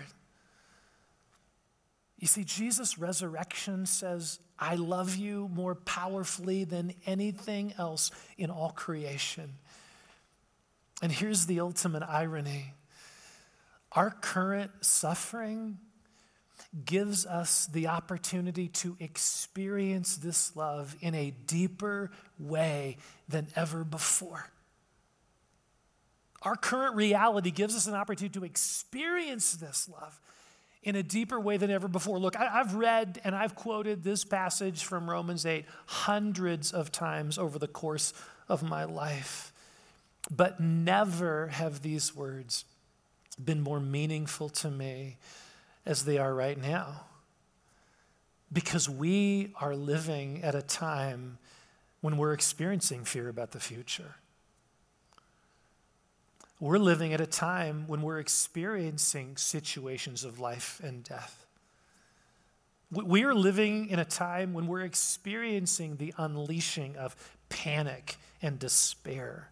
You 2.17 2.27
see, 2.27 2.45
Jesus' 2.45 2.97
resurrection 2.97 3.85
says, 3.85 4.39
I 4.57 4.75
love 4.75 5.17
you 5.17 5.49
more 5.53 5.75
powerfully 5.75 6.63
than 6.63 6.93
anything 7.05 7.73
else 7.77 8.11
in 8.37 8.49
all 8.49 8.69
creation. 8.69 9.55
And 11.03 11.11
here's 11.11 11.47
the 11.47 11.59
ultimate 11.59 12.01
irony 12.03 12.73
our 13.91 14.09
current 14.09 14.71
suffering 14.79 15.77
gives 16.85 17.25
us 17.25 17.67
the 17.67 17.87
opportunity 17.87 18.69
to 18.69 18.95
experience 19.01 20.15
this 20.15 20.55
love 20.55 20.95
in 21.01 21.13
a 21.13 21.31
deeper 21.45 22.09
way 22.39 22.97
than 23.27 23.47
ever 23.53 23.83
before. 23.83 24.49
Our 26.41 26.55
current 26.55 26.95
reality 26.95 27.51
gives 27.51 27.75
us 27.75 27.85
an 27.85 27.95
opportunity 27.95 28.39
to 28.39 28.45
experience 28.45 29.55
this 29.55 29.89
love 29.89 30.19
in 30.83 30.95
a 30.95 31.03
deeper 31.03 31.39
way 31.39 31.57
than 31.57 31.69
ever 31.69 31.89
before. 31.89 32.17
Look, 32.17 32.37
I, 32.37 32.45
have 32.45 32.75
read 32.75 33.19
and 33.25 33.35
I've 33.35 33.55
quoted 33.55 34.03
this 34.03 34.23
passage 34.23 34.85
from 34.85 35.09
Romans 35.09 35.45
8 35.45 35.65
hundreds 35.85 36.71
of 36.71 36.93
times 36.93 37.37
over 37.37 37.59
the 37.59 37.67
course 37.67 38.13
of 38.47 38.63
my 38.63 38.85
life. 38.85 39.52
But 40.31 40.59
never 40.59 41.47
have 41.47 41.81
these 41.81 42.15
words 42.15 42.65
been 43.43 43.61
more 43.61 43.79
meaningful 43.79 44.49
to 44.49 44.69
me 44.69 45.17
as 45.85 46.05
they 46.05 46.17
are 46.17 46.33
right 46.33 46.57
now. 46.57 47.05
Because 48.51 48.87
we 48.87 49.53
are 49.59 49.75
living 49.75 50.43
at 50.43 50.55
a 50.55 50.61
time 50.61 51.39
when 52.01 52.17
we're 52.17 52.33
experiencing 52.33 53.03
fear 53.03 53.29
about 53.29 53.51
the 53.51 53.59
future. 53.59 54.15
We're 56.59 56.77
living 56.77 57.13
at 57.13 57.19
a 57.19 57.25
time 57.25 57.85
when 57.87 58.01
we're 58.01 58.19
experiencing 58.19 59.37
situations 59.37 60.23
of 60.23 60.39
life 60.39 60.79
and 60.83 61.03
death. 61.03 61.45
We 62.91 63.23
are 63.23 63.33
living 63.33 63.89
in 63.89 63.99
a 63.99 64.05
time 64.05 64.53
when 64.53 64.67
we're 64.67 64.81
experiencing 64.81 65.97
the 65.97 66.13
unleashing 66.17 66.95
of 66.95 67.15
panic 67.49 68.17
and 68.41 68.59
despair. 68.59 69.49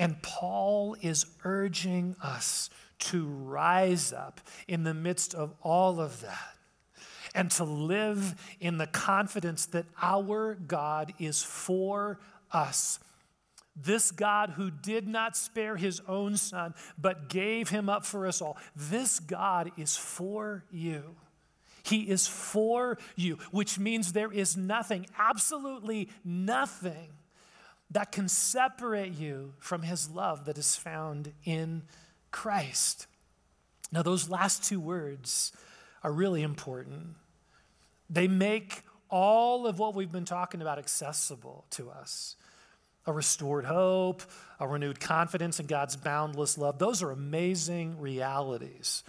And 0.00 0.22
Paul 0.22 0.96
is 1.02 1.26
urging 1.44 2.16
us 2.22 2.70
to 3.00 3.26
rise 3.26 4.14
up 4.14 4.40
in 4.66 4.82
the 4.82 4.94
midst 4.94 5.34
of 5.34 5.54
all 5.60 6.00
of 6.00 6.22
that 6.22 6.56
and 7.34 7.50
to 7.50 7.64
live 7.64 8.34
in 8.60 8.78
the 8.78 8.86
confidence 8.86 9.66
that 9.66 9.84
our 10.00 10.54
God 10.54 11.12
is 11.18 11.42
for 11.42 12.18
us. 12.50 12.98
This 13.76 14.10
God 14.10 14.54
who 14.56 14.70
did 14.70 15.06
not 15.06 15.36
spare 15.36 15.76
his 15.76 16.00
own 16.08 16.38
son, 16.38 16.72
but 16.96 17.28
gave 17.28 17.68
him 17.68 17.90
up 17.90 18.06
for 18.06 18.26
us 18.26 18.40
all. 18.40 18.56
This 18.74 19.20
God 19.20 19.70
is 19.76 19.98
for 19.98 20.64
you. 20.70 21.14
He 21.82 22.08
is 22.08 22.26
for 22.26 22.96
you, 23.16 23.36
which 23.50 23.78
means 23.78 24.14
there 24.14 24.32
is 24.32 24.56
nothing, 24.56 25.06
absolutely 25.18 26.08
nothing 26.24 27.10
that 27.90 28.12
can 28.12 28.28
separate 28.28 29.12
you 29.12 29.54
from 29.58 29.82
his 29.82 30.10
love 30.10 30.44
that 30.44 30.58
is 30.58 30.76
found 30.76 31.32
in 31.44 31.82
Christ. 32.30 33.06
Now, 33.92 34.02
those 34.02 34.28
last 34.28 34.64
two 34.64 34.78
words 34.78 35.52
are 36.02 36.12
really 36.12 36.42
important. 36.42 37.16
They 38.08 38.28
make 38.28 38.82
all 39.08 39.66
of 39.66 39.78
what 39.78 39.94
we've 39.94 40.12
been 40.12 40.24
talking 40.24 40.62
about 40.62 40.78
accessible 40.78 41.64
to 41.70 41.90
us 41.90 42.36
a 43.06 43.12
restored 43.12 43.64
hope, 43.64 44.22
a 44.60 44.68
renewed 44.68 45.00
confidence 45.00 45.58
in 45.58 45.66
God's 45.66 45.96
boundless 45.96 46.58
love. 46.58 46.78
Those 46.78 47.02
are 47.02 47.10
amazing 47.10 47.98
realities 47.98 49.02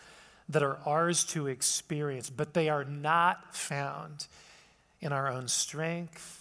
that 0.48 0.64
are 0.64 0.78
ours 0.86 1.26
to 1.26 1.48
experience, 1.48 2.30
but 2.30 2.54
they 2.54 2.70
are 2.70 2.86
not 2.86 3.54
found 3.54 4.28
in 5.02 5.12
our 5.12 5.28
own 5.28 5.50
strength 5.50 6.41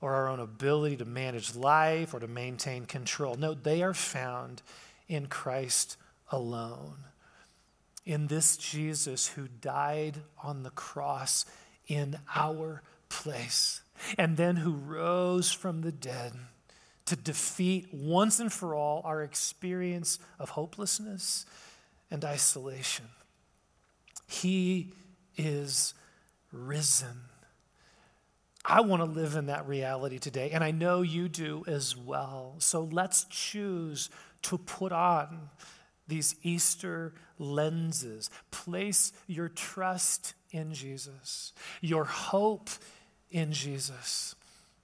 or 0.00 0.14
our 0.14 0.28
own 0.28 0.40
ability 0.40 0.96
to 0.96 1.04
manage 1.04 1.54
life 1.54 2.12
or 2.12 2.20
to 2.20 2.28
maintain 2.28 2.86
control. 2.86 3.34
No, 3.34 3.54
they 3.54 3.82
are 3.82 3.94
found 3.94 4.62
in 5.08 5.26
Christ 5.26 5.96
alone. 6.30 7.04
In 8.04 8.28
this 8.28 8.56
Jesus 8.56 9.28
who 9.28 9.48
died 9.48 10.18
on 10.42 10.62
the 10.62 10.70
cross 10.70 11.44
in 11.88 12.18
our 12.34 12.82
place 13.08 13.80
and 14.18 14.36
then 14.36 14.56
who 14.56 14.72
rose 14.72 15.52
from 15.52 15.80
the 15.80 15.92
dead 15.92 16.32
to 17.06 17.16
defeat 17.16 17.88
once 17.92 18.40
and 18.40 18.52
for 18.52 18.74
all 18.74 19.00
our 19.04 19.22
experience 19.22 20.18
of 20.38 20.50
hopelessness 20.50 21.46
and 22.10 22.24
isolation. 22.24 23.06
He 24.26 24.92
is 25.36 25.94
risen. 26.52 27.22
I 28.68 28.80
want 28.80 29.00
to 29.00 29.08
live 29.08 29.36
in 29.36 29.46
that 29.46 29.68
reality 29.68 30.18
today, 30.18 30.50
and 30.50 30.64
I 30.64 30.72
know 30.72 31.02
you 31.02 31.28
do 31.28 31.62
as 31.68 31.96
well. 31.96 32.56
So 32.58 32.82
let's 32.90 33.24
choose 33.30 34.10
to 34.42 34.58
put 34.58 34.90
on 34.90 35.50
these 36.08 36.34
Easter 36.42 37.14
lenses. 37.38 38.28
Place 38.50 39.12
your 39.28 39.48
trust 39.48 40.34
in 40.50 40.74
Jesus, 40.74 41.52
your 41.80 42.04
hope 42.04 42.68
in 43.30 43.52
Jesus, 43.52 44.34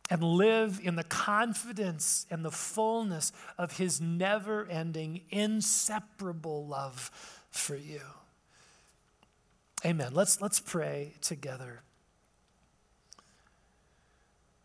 and 0.08 0.22
live 0.22 0.80
in 0.82 0.94
the 0.94 1.04
confidence 1.04 2.24
and 2.30 2.44
the 2.44 2.50
fullness 2.52 3.32
of 3.58 3.78
his 3.78 4.00
never 4.00 4.64
ending, 4.66 5.22
inseparable 5.30 6.68
love 6.68 7.10
for 7.50 7.74
you. 7.74 8.00
Amen. 9.84 10.12
Let's, 10.14 10.40
let's 10.40 10.60
pray 10.60 11.14
together. 11.20 11.82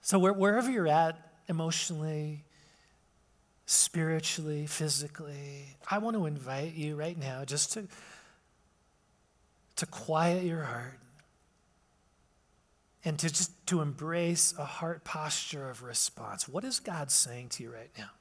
So, 0.08 0.18
where, 0.20 0.32
wherever 0.32 0.72
you're 0.72 0.88
at 0.88 1.20
emotionally, 1.50 2.46
spiritually, 3.66 4.66
physically, 4.66 5.76
I 5.92 5.98
want 5.98 6.16
to 6.16 6.26
invite 6.28 6.76
you 6.76 6.96
right 6.96 7.20
now 7.20 7.44
just 7.44 7.74
to, 7.74 7.90
to 9.76 9.86
quiet 9.86 10.46
your 10.46 10.62
heart 10.62 10.98
and 13.04 13.20
to 13.20 13.28
just 13.28 13.52
to 13.68 13.82
embrace 13.82 14.54
a 14.58 14.64
heart 14.64 15.04
posture 15.04 15.70
of 15.70 15.84
response. 15.84 16.48
What 16.48 16.64
is 16.64 16.80
God 16.80 17.12
saying 17.12 17.50
to 17.50 17.64
you 17.64 17.74
right 17.74 17.92
now? 17.98 18.12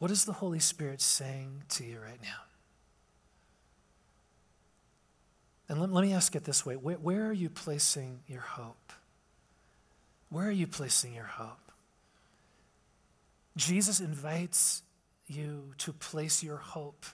What 0.00 0.10
is 0.10 0.24
the 0.24 0.32
Holy 0.32 0.58
Spirit 0.58 1.00
saying 1.00 1.62
to 1.68 1.84
you 1.84 2.00
right 2.00 2.20
now? 2.20 2.40
And 5.68 5.80
let, 5.80 5.92
let 5.92 6.02
me 6.02 6.12
ask 6.12 6.34
it 6.34 6.42
this 6.42 6.66
way 6.66 6.74
where, 6.74 6.96
where 6.96 7.26
are 7.26 7.32
you 7.32 7.48
placing 7.48 8.22
your 8.26 8.40
hope? 8.40 8.92
Where 10.30 10.46
are 10.46 10.52
you 10.52 10.66
placing 10.66 11.14
your 11.14 11.24
hope? 11.24 11.58
Jesus 13.56 14.00
invites 14.00 14.82
you 15.26 15.74
to 15.78 15.92
place 15.92 16.42
your 16.42 16.56
hope 16.56 17.04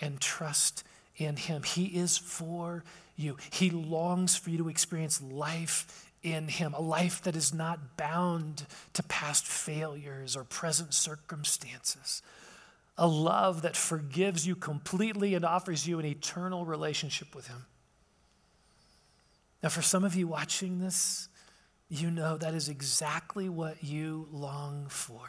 and 0.00 0.20
trust 0.20 0.82
in 1.16 1.36
Him. 1.36 1.62
He 1.62 1.84
is 1.84 2.18
for 2.18 2.84
you. 3.16 3.36
He 3.52 3.70
longs 3.70 4.36
for 4.36 4.50
you 4.50 4.58
to 4.58 4.68
experience 4.68 5.22
life 5.22 6.10
in 6.22 6.48
Him, 6.48 6.72
a 6.74 6.80
life 6.80 7.22
that 7.22 7.36
is 7.36 7.52
not 7.52 7.96
bound 7.96 8.66
to 8.94 9.02
past 9.04 9.46
failures 9.46 10.36
or 10.36 10.44
present 10.44 10.94
circumstances, 10.94 12.22
a 12.96 13.06
love 13.06 13.62
that 13.62 13.76
forgives 13.76 14.46
you 14.46 14.56
completely 14.56 15.34
and 15.34 15.44
offers 15.44 15.86
you 15.86 15.98
an 15.98 16.06
eternal 16.06 16.64
relationship 16.64 17.34
with 17.34 17.48
Him. 17.48 17.66
Now, 19.62 19.68
for 19.68 19.82
some 19.82 20.04
of 20.04 20.14
you 20.14 20.26
watching 20.26 20.78
this, 20.78 21.28
you 21.88 22.10
know 22.10 22.36
that 22.36 22.54
is 22.54 22.68
exactly 22.68 23.48
what 23.48 23.84
you 23.84 24.28
long 24.32 24.86
for. 24.88 25.20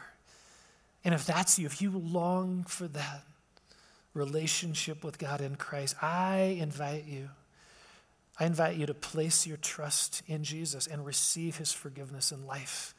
And 1.04 1.14
if 1.14 1.26
that's 1.26 1.58
you, 1.58 1.66
if 1.66 1.80
you 1.80 1.90
long 1.90 2.64
for 2.64 2.88
that 2.88 3.22
relationship 4.14 5.04
with 5.04 5.18
God 5.18 5.40
in 5.40 5.56
Christ, 5.56 5.94
I 6.02 6.56
invite 6.60 7.04
you. 7.04 7.28
I 8.40 8.46
invite 8.46 8.76
you 8.76 8.86
to 8.86 8.94
place 8.94 9.46
your 9.46 9.56
trust 9.56 10.22
in 10.26 10.42
Jesus 10.44 10.86
and 10.86 11.06
receive 11.06 11.56
his 11.56 11.72
forgiveness 11.72 12.32
in 12.32 12.46
life. 12.46 12.94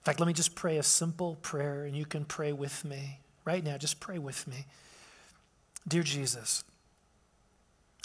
In 0.00 0.04
fact, 0.04 0.20
let 0.20 0.26
me 0.26 0.34
just 0.34 0.54
pray 0.54 0.76
a 0.76 0.82
simple 0.82 1.36
prayer, 1.36 1.84
and 1.84 1.96
you 1.96 2.04
can 2.04 2.24
pray 2.24 2.52
with 2.52 2.84
me 2.84 3.20
right 3.44 3.64
now. 3.64 3.78
Just 3.78 4.00
pray 4.00 4.18
with 4.18 4.46
me. 4.46 4.66
Dear 5.88 6.02
Jesus, 6.02 6.62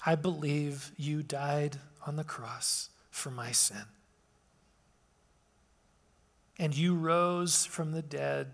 I 0.06 0.16
believe 0.16 0.92
you 0.96 1.22
died 1.22 1.78
on 2.08 2.16
the 2.16 2.24
cross 2.24 2.90
for 3.12 3.30
my 3.30 3.52
sin 3.52 3.84
and 6.60 6.76
you 6.76 6.94
rose 6.94 7.66
from 7.66 7.94
the 7.94 8.02
dead 8.02 8.48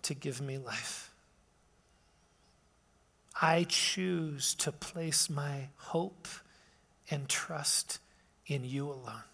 to 0.00 0.14
give 0.14 0.40
me 0.40 0.56
life. 0.56 1.10
I 3.40 3.66
choose 3.68 4.54
to 4.56 4.72
place 4.72 5.28
my 5.28 5.68
hope 5.76 6.26
and 7.10 7.28
trust 7.28 7.98
in 8.46 8.64
you 8.64 8.86
alone. 8.86 9.24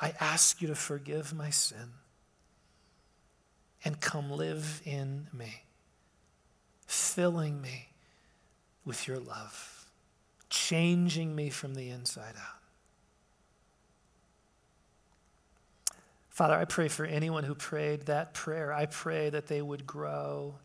I 0.00 0.14
ask 0.20 0.60
you 0.60 0.68
to 0.68 0.74
forgive 0.74 1.32
my 1.32 1.50
sin 1.50 1.92
and 3.84 4.00
come 4.00 4.30
live 4.30 4.82
in 4.84 5.28
me, 5.32 5.62
filling 6.86 7.62
me 7.62 7.88
with 8.84 9.06
your 9.06 9.18
love, 9.18 9.86
changing 10.50 11.34
me 11.34 11.50
from 11.50 11.74
the 11.74 11.88
inside 11.88 12.34
out. 12.36 12.55
Father, 16.36 16.52
I 16.52 16.66
pray 16.66 16.88
for 16.88 17.06
anyone 17.06 17.44
who 17.44 17.54
prayed 17.54 18.02
that 18.02 18.34
prayer. 18.34 18.70
I 18.70 18.84
pray 18.84 19.30
that 19.30 19.46
they 19.46 19.62
would 19.62 19.86
grow 19.86 20.56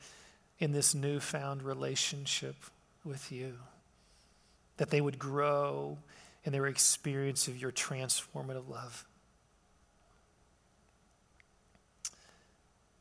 in 0.60 0.74
this 0.74 0.94
newfound 0.94 1.64
relationship 1.64 2.58
with 3.06 3.32
you, 3.32 3.54
that 4.76 4.90
they 4.90 5.00
would 5.00 5.18
grow 5.18 5.98
in 6.44 6.52
their 6.52 6.68
experience 6.68 7.48
of 7.48 7.58
your 7.58 7.72
transformative 7.72 8.68
love. 8.68 9.06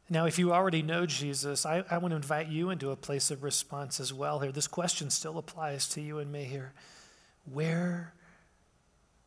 Now, 0.09 0.27
if 0.27 0.39
you 0.39 0.53
already 0.53 0.83
know 0.83 1.07
Jesus, 1.07 1.67
I, 1.67 1.83
I 1.91 1.99
want 1.99 2.13
to 2.13 2.17
invite 2.17 2.47
you 2.47 2.71
into 2.71 2.93
a 2.93 2.97
place 2.97 3.33
of 3.33 3.43
response 3.43 3.99
as 3.99 4.15
well 4.15 4.39
here. 4.39 4.53
This 4.53 4.69
question 4.69 5.11
still 5.11 5.39
applies 5.39 5.89
to 5.89 6.01
you 6.01 6.19
and 6.19 6.31
me 6.31 6.45
here. 6.45 6.73
Where 7.53 8.13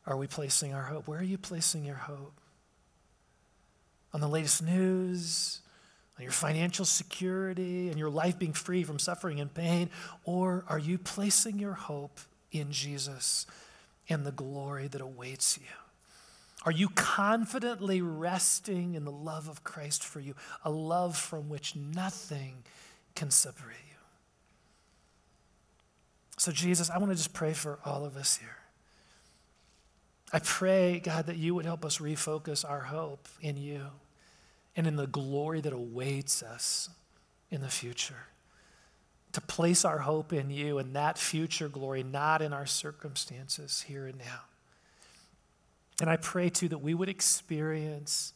are 0.08 0.16
we 0.16 0.28
placing 0.28 0.74
our 0.74 0.84
hope? 0.84 1.10
Where 1.10 1.20
are 1.20 1.24
you 1.24 1.38
placing 1.38 1.84
your 1.84 1.96
hope? 1.96 2.39
On 4.14 4.22
the 4.22 4.28
latest 4.28 4.61
news, 4.61 5.61
on 6.18 6.24
your 6.24 6.32
financial 6.32 6.86
security, 6.86 7.89
and 7.89 7.97
your 7.97 8.09
life 8.09 8.38
being 8.38 8.53
free 8.53 8.84
from 8.84 8.99
suffering 8.99 9.39
and 9.39 9.53
pain? 9.53 9.89
Or 10.24 10.64
are 10.68 10.80
you 10.80 10.97
placing 10.97 11.59
your 11.59 11.74
hope 11.74 12.20
in 12.51 12.72
Jesus 12.72 13.47
and 14.07 14.26
the 14.26 14.32
glory 14.32 14.88
that 14.88 15.01
awaits 15.01 15.57
you? 15.57 15.66
Are 16.66 16.72
you 16.72 16.89
confidently 16.89 18.01
resting 18.01 18.95
in 18.95 19.03
the 19.03 19.11
love 19.11 19.49
of 19.49 19.64
Christ 19.64 20.03
for 20.03 20.20
you, 20.20 20.34
a 20.64 20.70
love 20.70 21.18
from 21.18 21.49
which 21.49 21.76
nothing 21.76 22.64
can 23.16 23.32
separate 23.32 23.76
you? 23.89 23.97
So, 26.38 26.51
Jesus, 26.51 26.89
I 26.89 26.97
want 26.99 27.11
to 27.11 27.18
just 27.18 27.34
pray 27.34 27.53
for 27.53 27.80
all 27.86 28.05
of 28.05 28.16
us 28.16 28.38
here. 28.38 28.57
I 30.32 30.39
pray, 30.39 30.99
God, 31.03 31.28
that 31.28 31.38
you 31.38 31.53
would 31.53 31.66
help 31.66 31.86
us 31.86 31.99
refocus 31.99 32.68
our 32.68 32.82
hope 32.82 33.28
in 33.41 33.57
you 33.57 33.88
and 34.76 34.88
in 34.88 34.95
the 34.95 35.07
glory 35.07 35.61
that 35.61 35.74
awaits 35.74 36.41
us 36.41 36.89
in 37.51 37.61
the 37.61 37.69
future. 37.69 38.28
To 39.34 39.41
place 39.41 39.84
our 39.84 39.99
hope 39.99 40.34
in 40.34 40.49
you 40.49 40.78
and 40.78 40.95
that 40.95 41.17
future 41.17 41.67
glory, 41.67 42.03
not 42.03 42.41
in 42.41 42.53
our 42.53 42.65
circumstances 42.65 43.86
here 43.88 44.05
and 44.05 44.17
now. 44.17 44.41
And 46.01 46.09
I 46.09 46.17
pray 46.17 46.49
too 46.49 46.69
that 46.69 46.80
we 46.80 46.93
would 46.93 47.09
experience 47.09 48.34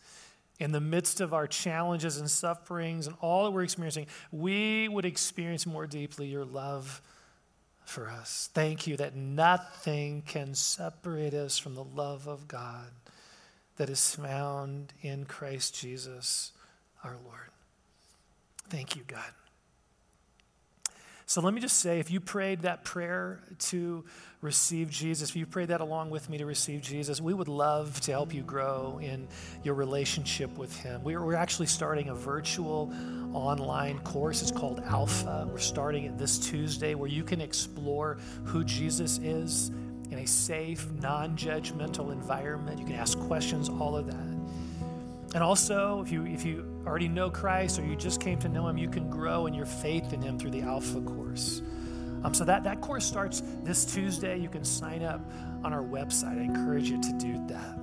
in 0.59 0.71
the 0.71 0.81
midst 0.81 1.21
of 1.21 1.33
our 1.33 1.47
challenges 1.47 2.17
and 2.17 2.29
sufferings 2.29 3.07
and 3.07 3.15
all 3.21 3.45
that 3.45 3.51
we're 3.51 3.63
experiencing, 3.63 4.07
we 4.31 4.87
would 4.87 5.05
experience 5.05 5.67
more 5.67 5.85
deeply 5.85 6.27
your 6.27 6.45
love 6.45 7.01
for 7.85 8.09
us. 8.09 8.49
Thank 8.53 8.87
you 8.87 8.97
that 8.97 9.15
nothing 9.15 10.23
can 10.25 10.55
separate 10.55 11.33
us 11.33 11.57
from 11.57 11.75
the 11.75 11.83
love 11.83 12.27
of 12.27 12.47
God 12.47 12.91
that 13.77 13.89
is 13.89 14.15
found 14.15 14.93
in 15.01 15.25
Christ 15.25 15.79
Jesus 15.79 16.51
our 17.03 17.15
Lord. 17.23 17.49
Thank 18.69 18.95
you, 18.95 19.03
God. 19.07 19.31
So 21.29 21.41
let 21.41 21.53
me 21.53 21.59
just 21.59 21.81
say 21.81 21.99
if 21.99 22.09
you 22.09 22.21
prayed 22.21 22.61
that 22.61 22.85
prayer 22.85 23.41
to 23.59 24.05
receive 24.41 24.89
Jesus, 24.89 25.31
if 25.31 25.35
you 25.35 25.45
prayed 25.45 25.67
that 25.67 25.81
along 25.81 26.09
with 26.09 26.29
me 26.29 26.37
to 26.37 26.45
receive 26.45 26.81
Jesus, 26.81 27.19
we 27.19 27.33
would 27.33 27.49
love 27.49 27.99
to 28.01 28.11
help 28.13 28.33
you 28.33 28.43
grow 28.43 28.97
in 29.03 29.27
your 29.61 29.73
relationship 29.73 30.57
with 30.57 30.73
Him. 30.77 31.03
We're, 31.03 31.35
actually 31.35 31.65
starting 31.65 32.07
a 32.07 32.15
virtual 32.15 32.93
online 33.33 33.99
course. 33.99 34.41
It's 34.41 34.51
called 34.51 34.79
Alpha. 34.85 35.45
We're 35.51 35.57
starting 35.57 36.05
it 36.05 36.17
this 36.17 36.39
Tuesday 36.39 36.95
where 36.95 37.09
you 37.09 37.25
can 37.25 37.41
explore 37.41 38.17
who 38.45 38.63
Jesus 38.63 39.17
is 39.17 39.69
in 40.11 40.19
a 40.19 40.27
safe, 40.27 40.89
non 41.01 41.35
judgmental 41.35 42.11
environment. 42.11 42.79
You 42.79 42.85
can 42.85 42.95
ask 42.95 43.19
questions, 43.19 43.69
all 43.69 43.95
of 43.95 44.07
that. 44.07 44.37
And 45.35 45.43
also, 45.43 46.01
if 46.01 46.11
you, 46.11 46.25
if 46.25 46.45
you 46.45 46.81
already 46.85 47.09
know 47.09 47.29
Christ 47.29 47.79
or 47.79 47.85
you 47.85 47.95
just 47.95 48.21
came 48.21 48.39
to 48.39 48.49
know 48.49 48.67
Him, 48.67 48.77
you 48.77 48.89
can 48.89 49.09
grow 49.09 49.45
in 49.45 49.53
your 49.53 49.65
faith 49.65 50.13
in 50.13 50.21
Him 50.21 50.39
through 50.39 50.51
the 50.51 50.61
Alpha 50.61 51.01
course. 51.01 51.61
Um, 52.23 52.33
so 52.33 52.45
that, 52.45 52.63
that 52.63 52.81
course 52.81 53.05
starts 53.05 53.43
this 53.63 53.85
Tuesday. 53.85 54.37
You 54.39 54.49
can 54.49 54.63
sign 54.63 55.03
up 55.03 55.21
on 55.63 55.73
our 55.73 55.83
website. 55.83 56.39
I 56.39 56.43
encourage 56.43 56.89
you 56.89 57.01
to 57.01 57.13
do 57.13 57.45
that. 57.47 57.77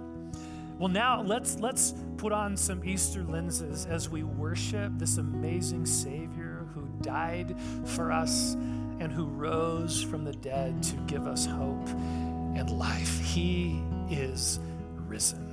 Well, 0.78 0.88
now 0.88 1.22
let's 1.22 1.60
let's 1.60 1.94
put 2.16 2.32
on 2.32 2.56
some 2.56 2.84
Easter 2.84 3.22
lenses 3.22 3.86
as 3.86 4.08
we 4.08 4.24
worship 4.24 4.92
this 4.96 5.18
amazing 5.18 5.86
Savior 5.86 6.66
who 6.74 6.88
died 7.00 7.54
for 7.84 8.10
us 8.10 8.56
and 9.00 9.12
who 9.12 9.26
rose 9.26 10.02
from 10.02 10.24
the 10.24 10.32
dead 10.32 10.82
to 10.82 10.96
give 11.06 11.26
us 11.26 11.46
hope 11.46 11.88
and 12.56 12.70
life. 12.70 13.20
He 13.20 13.82
is 14.10 14.60
risen. 15.06 15.43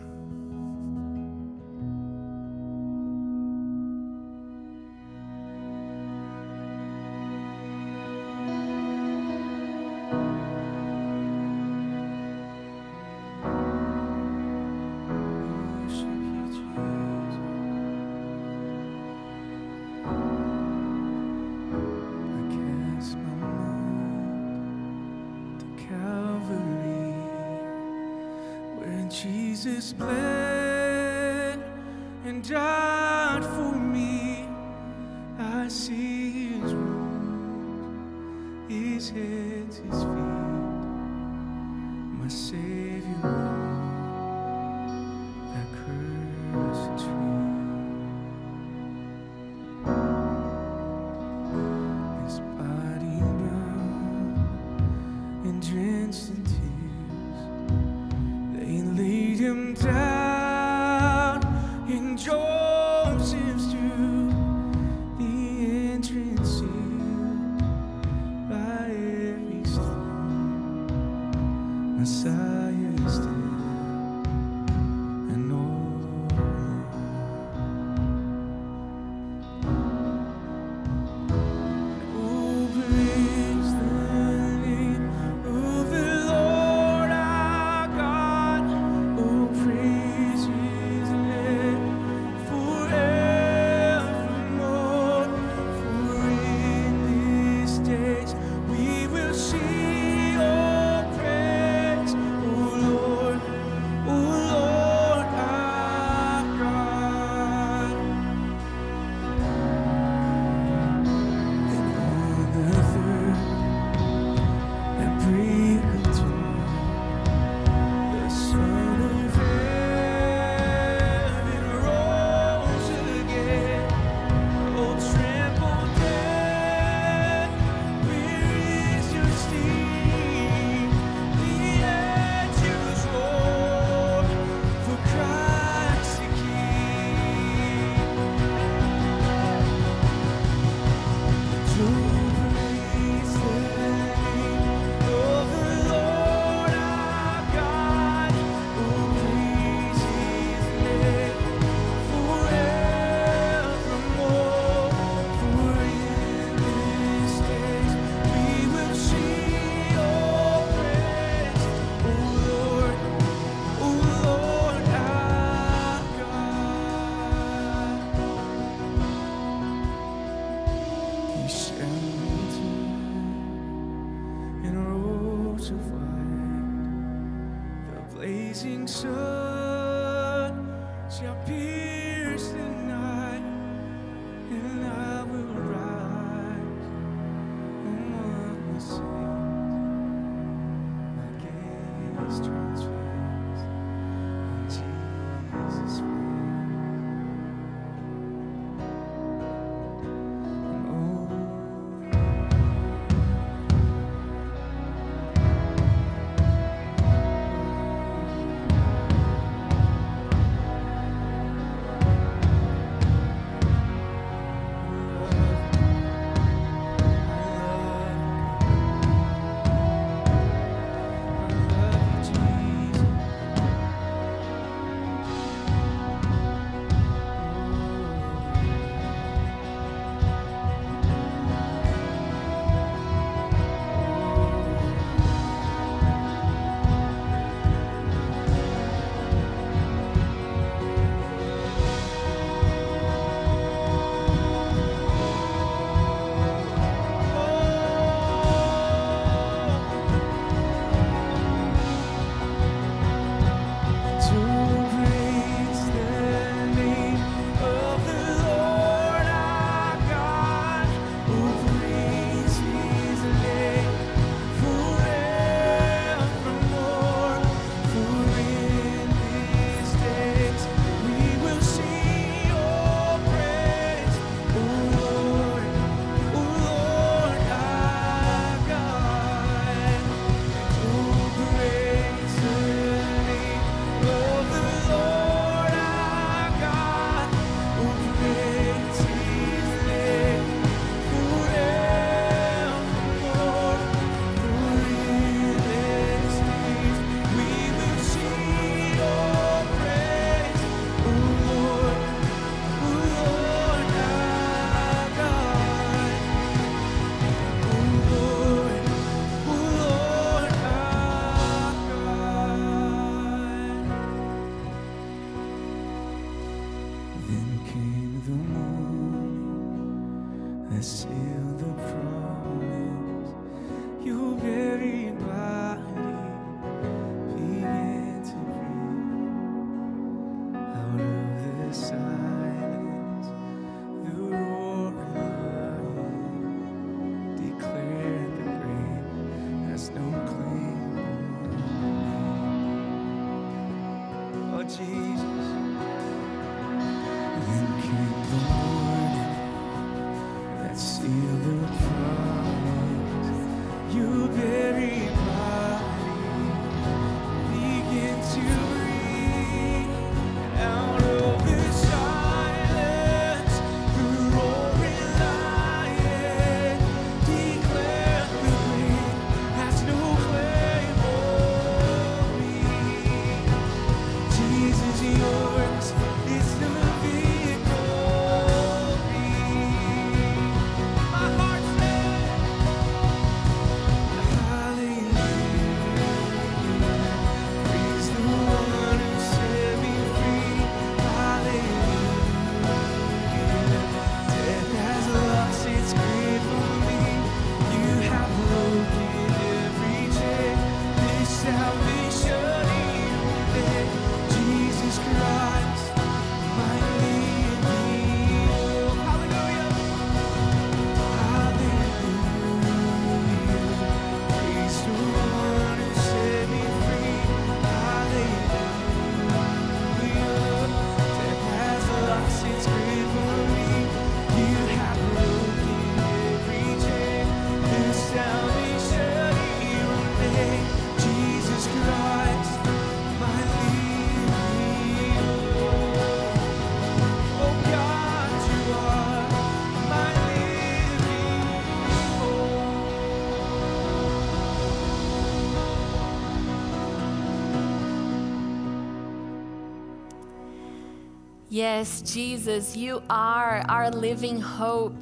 Yes, 451.62 452.02
Jesus, 452.02 452.76
you 452.76 453.04
are 453.08 453.64
our 453.70 453.92
living 453.92 454.42
hope. 454.42 454.98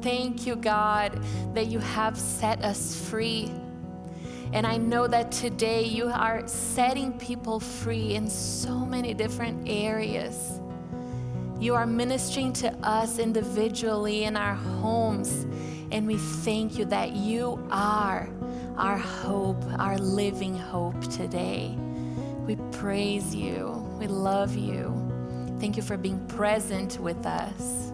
Thank 0.00 0.46
you, 0.46 0.56
God, 0.56 1.22
that 1.52 1.66
you 1.66 1.80
have 1.80 2.16
set 2.16 2.64
us 2.64 2.98
free. 3.10 3.52
And 4.54 4.66
I 4.66 4.78
know 4.78 5.06
that 5.06 5.30
today 5.30 5.82
you 5.82 6.06
are 6.06 6.48
setting 6.48 7.18
people 7.18 7.60
free 7.60 8.14
in 8.14 8.30
so 8.30 8.86
many 8.86 9.12
different 9.12 9.68
areas. 9.68 10.62
You 11.60 11.74
are 11.74 11.86
ministering 11.86 12.54
to 12.54 12.72
us 12.82 13.18
individually 13.18 14.24
in 14.24 14.34
our 14.34 14.54
homes. 14.54 15.46
And 15.90 16.06
we 16.06 16.16
thank 16.16 16.78
you 16.78 16.86
that 16.86 17.12
you 17.12 17.62
are 17.70 18.30
our 18.78 18.96
hope, 18.96 19.62
our 19.78 19.98
living 19.98 20.56
hope 20.56 21.02
today. 21.10 21.76
We 22.46 22.56
praise 22.70 23.34
you. 23.34 23.72
We 23.98 24.06
love 24.06 24.56
you. 24.56 25.11
Thank 25.62 25.76
you 25.76 25.82
for 25.84 25.96
being 25.96 26.18
present 26.26 26.98
with 26.98 27.24
us. 27.24 27.92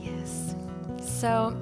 Yes. 0.00 0.54
So, 1.04 1.54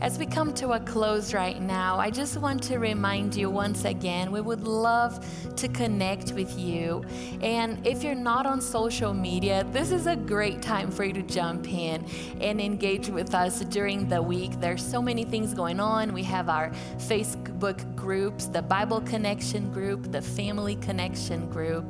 as 0.00 0.20
we 0.20 0.24
come 0.24 0.54
to 0.54 0.70
a 0.74 0.78
close 0.78 1.34
right 1.34 1.60
now, 1.60 1.98
I 1.98 2.10
just 2.10 2.36
want 2.36 2.62
to 2.62 2.78
remind 2.78 3.34
you 3.34 3.50
once 3.50 3.84
again 3.84 4.30
we 4.30 4.40
would 4.40 4.62
love 4.62 5.26
to 5.56 5.66
connect 5.66 6.30
with 6.32 6.56
you. 6.56 7.04
And 7.42 7.84
if 7.84 8.04
you're 8.04 8.14
not 8.14 8.46
on 8.46 8.60
social 8.60 9.12
media, 9.12 9.66
this 9.72 9.90
is 9.90 10.06
a 10.06 10.14
great 10.14 10.62
time 10.62 10.92
for 10.92 11.02
you 11.02 11.12
to 11.12 11.22
jump 11.22 11.68
in 11.68 12.06
and 12.40 12.60
engage 12.60 13.08
with 13.08 13.34
us 13.34 13.60
during 13.64 14.08
the 14.08 14.22
week. 14.22 14.60
There's 14.60 14.82
so 14.82 15.02
many 15.02 15.24
things 15.24 15.54
going 15.54 15.80
on. 15.80 16.12
We 16.12 16.22
have 16.22 16.48
our 16.48 16.70
Facebook 16.98 17.39
groups, 17.60 18.46
the 18.46 18.62
Bible 18.62 19.00
Connection 19.02 19.70
group, 19.70 20.10
the 20.10 20.22
Family 20.22 20.76
Connection 20.76 21.48
group. 21.50 21.84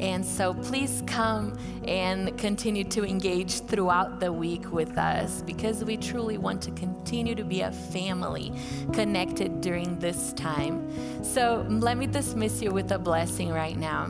And 0.00 0.24
so 0.24 0.52
please 0.52 1.02
come 1.06 1.56
and 1.86 2.36
continue 2.36 2.84
to 2.84 3.04
engage 3.04 3.60
throughout 3.60 4.20
the 4.20 4.32
week 4.32 4.72
with 4.72 4.98
us 4.98 5.42
because 5.42 5.84
we 5.84 5.96
truly 5.96 6.38
want 6.38 6.60
to 6.62 6.72
continue 6.72 7.34
to 7.34 7.44
be 7.44 7.60
a 7.60 7.70
family 7.70 8.52
connected 8.92 9.60
during 9.60 9.98
this 10.00 10.32
time. 10.32 11.24
So 11.24 11.64
let 11.68 11.96
me 11.96 12.06
dismiss 12.06 12.60
you 12.60 12.72
with 12.72 12.90
a 12.90 12.98
blessing 12.98 13.50
right 13.50 13.76
now. 13.76 14.08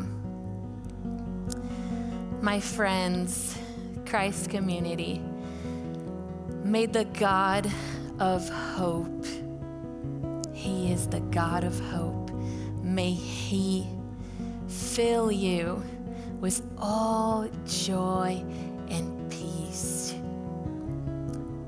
My 2.40 2.58
friends, 2.58 3.56
Christ 4.06 4.50
community, 4.50 5.22
may 6.64 6.86
the 6.86 7.04
God 7.04 7.70
of 8.18 8.48
hope, 8.48 9.26
He 10.62 10.92
is 10.92 11.08
the 11.08 11.18
God 11.18 11.64
of 11.64 11.76
hope, 11.80 12.30
may 12.84 13.10
He 13.10 13.84
fill 14.68 15.32
you 15.32 15.82
with 16.38 16.62
all 16.78 17.48
joy 17.66 18.44
and 18.88 19.28
peace. 19.28 20.14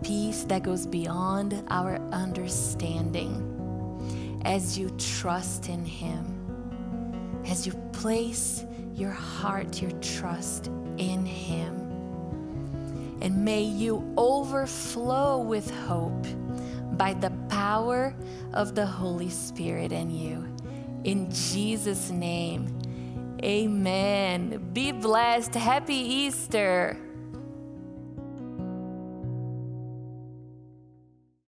Peace 0.05 0.45
that 0.45 0.63
goes 0.63 0.87
beyond 0.87 1.61
our 1.71 1.97
understanding 2.13 3.51
as 4.45 4.79
you 4.79 4.91
trust 4.91 5.69
in 5.69 5.85
Him, 5.85 7.43
as 7.47 7.67
you 7.67 7.73
place 7.93 8.65
your 8.95 9.11
heart, 9.11 9.83
your 9.83 9.91
trust 10.03 10.69
in 10.99 11.27
Him. 11.27 11.75
And 13.21 13.45
may 13.45 13.65
you 13.65 14.15
overflow 14.17 15.41
with 15.41 15.69
hope 15.89 16.29
by 16.93 17.15
the 17.15 17.31
power 17.49 18.15
of 18.53 18.75
the 18.75 18.87
Holy 18.87 19.31
Spirit 19.31 19.93
in 19.93 20.11
you. 20.11 20.47
In 21.05 21.31
Jesus' 21.31 22.11
name, 22.11 22.79
amen. 23.43 24.71
Be 24.73 24.93
blessed. 24.93 25.55
Happy 25.55 25.95
Easter. 25.95 26.97